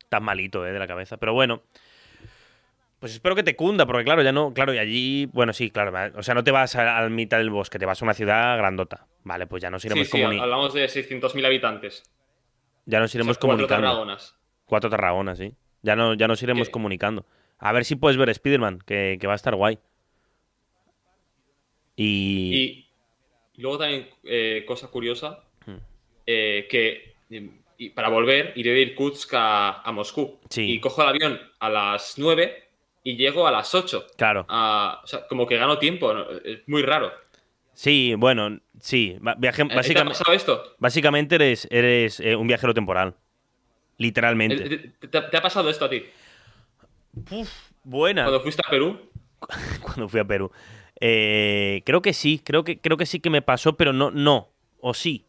[0.02, 0.72] Estás malito, ¿eh?
[0.72, 1.16] De la cabeza.
[1.16, 1.62] Pero bueno.
[3.00, 4.52] Pues espero que te cunda, porque claro, ya no.
[4.52, 5.26] Claro, y allí.
[5.32, 5.92] Bueno, sí, claro.
[6.18, 8.56] O sea, no te vas a, a mitad del bosque, te vas a una ciudad
[8.58, 9.06] grandota.
[9.24, 12.02] Vale, pues ya nos Sí, iremos, sí, comuni- hablamos de 600.000 habitantes.
[12.84, 13.86] ya nos O sea, iremos cuatro comunicando.
[13.88, 14.36] Tarragonas.
[14.66, 15.54] Cuatro Tarragonas, sí.
[15.82, 16.72] Ya, no, ya nos iremos ¿Qué?
[16.72, 17.24] comunicando.
[17.58, 19.78] A ver si puedes ver Spider-Man, que, que va a estar guay.
[21.96, 22.86] Y.
[23.56, 25.76] Y, luego también, eh, cosa curiosa, Hmm.
[26.26, 27.14] eh, que
[27.78, 30.38] y para volver iré de Irkutsk a, a Moscú.
[30.50, 30.70] Sí.
[30.72, 32.69] Y cojo el avión a las 9
[33.02, 34.06] y llego a las 8.
[34.16, 34.44] Claro.
[34.48, 36.26] Ah, o sea, como que gano tiempo, ¿no?
[36.44, 37.10] es muy raro.
[37.72, 39.16] Sí, bueno, sí.
[39.38, 40.74] Viaje, Eh, ¿Te ha básicamente, pasado esto?
[40.78, 43.14] básicamente eres, eres eh, un viajero temporal.
[43.96, 44.64] Literalmente.
[44.66, 46.04] Eh, ¿Te, te- te ha pasado esto a ti?
[47.84, 48.24] Buena.
[48.24, 48.98] Cuando fuiste a Perú,
[49.82, 50.50] cuando fui a Perú.
[51.00, 54.50] Eh, creo que sí, creo que, creo que sí que me pasó, pero no, no.
[54.80, 55.24] O sí.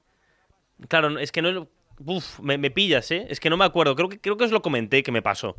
[0.87, 1.67] Claro, es que no.
[2.03, 3.27] Uf, me, me pillas, ¿eh?
[3.29, 3.95] Es que no me acuerdo.
[3.95, 5.55] Creo que, creo que os lo comenté que me pasó.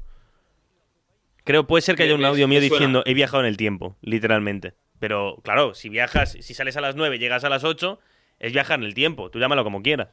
[1.44, 4.74] Creo, puede ser que haya un audio mío diciendo he viajado en el tiempo, literalmente.
[5.00, 7.98] Pero claro, si viajas, si sales a las 9 llegas a las 8,
[8.38, 9.30] es viajar en el tiempo.
[9.30, 10.08] Tú llámalo como quieras.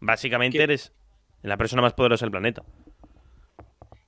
[0.00, 0.64] Básicamente ¿Qué?
[0.64, 0.92] eres
[1.42, 2.62] la persona más poderosa del planeta.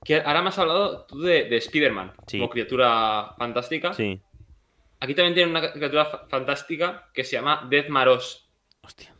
[0.03, 2.37] que ahora me has hablado tú de, de Spider-Man Sí.
[2.37, 3.93] como criatura fantástica.
[3.93, 4.21] Sí.
[4.99, 8.49] Aquí también tiene una criatura fa- fantástica que se llama Death Maros.
[8.81, 9.13] Hostia.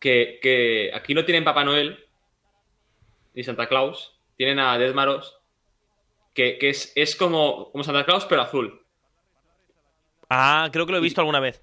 [0.00, 2.04] que, que aquí no tienen Papá Noel
[3.34, 5.38] ni Santa Claus, tienen a Death Maros,
[6.34, 8.82] que, que es, es como, como Santa Claus, pero azul.
[10.28, 11.62] Ah, creo que lo he visto alguna vez.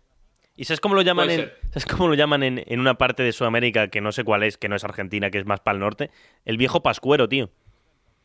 [0.56, 1.52] ¿Y sabes cómo lo llaman, en.
[1.70, 4.58] ¿sabes cómo lo llaman en, en una parte de Sudamérica que no sé cuál es,
[4.58, 6.12] que no es Argentina, que es más para el norte?
[6.46, 7.50] El viejo pascuero, tío.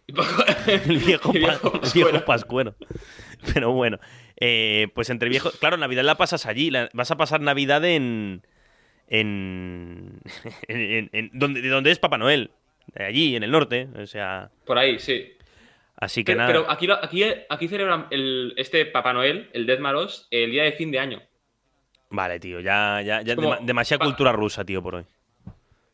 [0.66, 2.24] El viejo, El pa- viejo el viejo pascuero.
[2.24, 2.74] pascuero.
[3.54, 3.98] Pero bueno,
[4.38, 5.56] eh, pues entre viejos...
[5.58, 6.70] Claro, Navidad la pasas allí.
[6.70, 8.46] la- vas a pasar Navidad en...
[9.08, 10.20] En...
[10.68, 12.50] en, donde, de donde es Papá Noel.
[12.98, 13.88] Allí, en el norte.
[13.96, 14.50] O sea...
[14.64, 15.32] Por ahí, sí.
[15.98, 16.52] Así que Pero, nada.
[16.52, 20.72] pero aquí, aquí, aquí celebran el, este Papá Noel, el Death Maros, el día de
[20.72, 21.22] fin de año.
[22.10, 25.04] Vale, tío, ya, ya, ya como- demasiada pa- cultura rusa, tío, por hoy.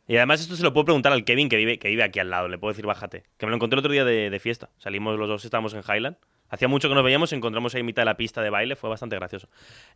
[0.07, 2.29] Y además esto se lo puedo preguntar al Kevin que vive, que vive aquí al
[2.29, 2.49] lado.
[2.49, 3.23] Le puedo decir, bájate.
[3.37, 4.69] Que me lo encontré el otro día de, de fiesta.
[4.77, 6.17] Salimos los dos, estábamos en Highland.
[6.49, 8.75] Hacía mucho que nos veíamos, encontramos ahí en mitad de la pista de baile.
[8.75, 9.47] Fue bastante gracioso.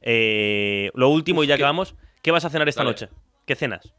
[0.01, 2.91] Eh, lo último, y ya que vamos, ¿qué vas a cenar esta Vale.
[2.91, 3.09] noche?
[3.45, 3.93] ¿Qué cenas?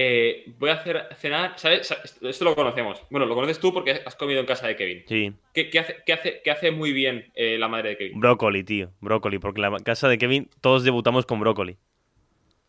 [0.00, 1.90] Eh, voy a hacer cenar, ¿sabes?
[2.22, 3.02] Esto lo conocemos.
[3.10, 5.02] Bueno, lo conoces tú porque has comido en casa de Kevin.
[5.08, 8.20] Sí, ¿Qué, qué hace, qué hace- qué hace muy bien eh, la madre de Kevin?
[8.20, 8.92] brócoli, tío.
[9.00, 11.78] Brócoli, porque en la casa de Kevin todos debutamos con brócoli.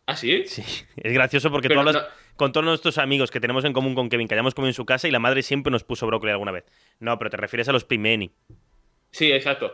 [0.06, 0.42] ¿Ah, sí?
[0.46, 0.62] Sí,
[0.96, 3.94] es gracioso porque Pero tú hablas no- con todos nuestros amigos que tenemos en común
[3.94, 6.32] con Kevin, que hayamos comido en su casa y la madre siempre nos puso brócoli
[6.32, 6.64] alguna vez.
[6.98, 8.32] No, pero te refieres a los pimeni.
[9.12, 9.72] Sí, exacto.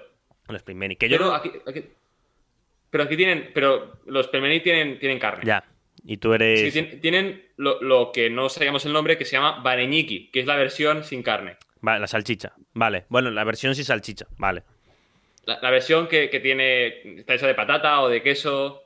[0.49, 0.97] Los pimeni.
[0.97, 1.85] Que yo Pero no- aquí, aquí-
[2.91, 5.43] pero aquí tienen, pero los pelmeni tienen, tienen carne.
[5.47, 5.65] Ya.
[6.09, 6.73] Y tú eres.
[6.73, 10.39] Sí, tien- tienen lo, lo que no sabíamos el nombre, que se llama bareñiki, que
[10.41, 11.57] es la versión sin carne.
[11.81, 12.53] Vale, la salchicha.
[12.75, 13.07] Vale.
[13.09, 14.27] Bueno, la versión sin salchicha.
[14.39, 14.63] Vale.
[15.45, 18.83] La, la versión que, que tiene, está hecha de patata o de queso,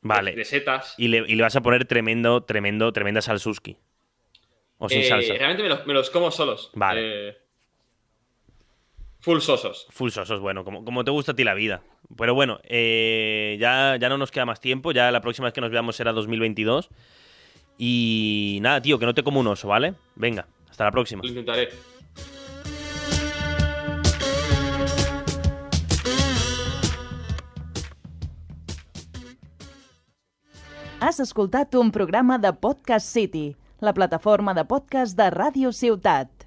[0.00, 0.30] Vale.
[0.30, 0.94] de, de setas.
[0.96, 3.76] Y le, y le vas a poner tremendo, tremendo, tremenda salsuski.
[4.78, 5.34] O sin Eh, salsa.
[5.34, 6.70] Realmente me los, me los como solos.
[6.74, 7.28] Vale.
[7.28, 7.36] Eh,
[9.20, 9.86] full sosos.
[9.90, 11.82] Full sosos, bueno, como, como te gusta a ti la vida.
[12.16, 14.92] Pero bueno, eh, ya, ya no nos queda más tiempo.
[14.92, 16.90] Ya la próxima vez que nos veamos será 2022.
[17.78, 19.94] Y nada, tío, que no te como un oso, ¿vale?
[20.14, 21.22] Venga, hasta la próxima.
[21.22, 21.70] Lo intentaré.
[31.00, 36.41] Has escoltat un programa de Podcast City, la plataforma de podcast de Ràdio Ciutat.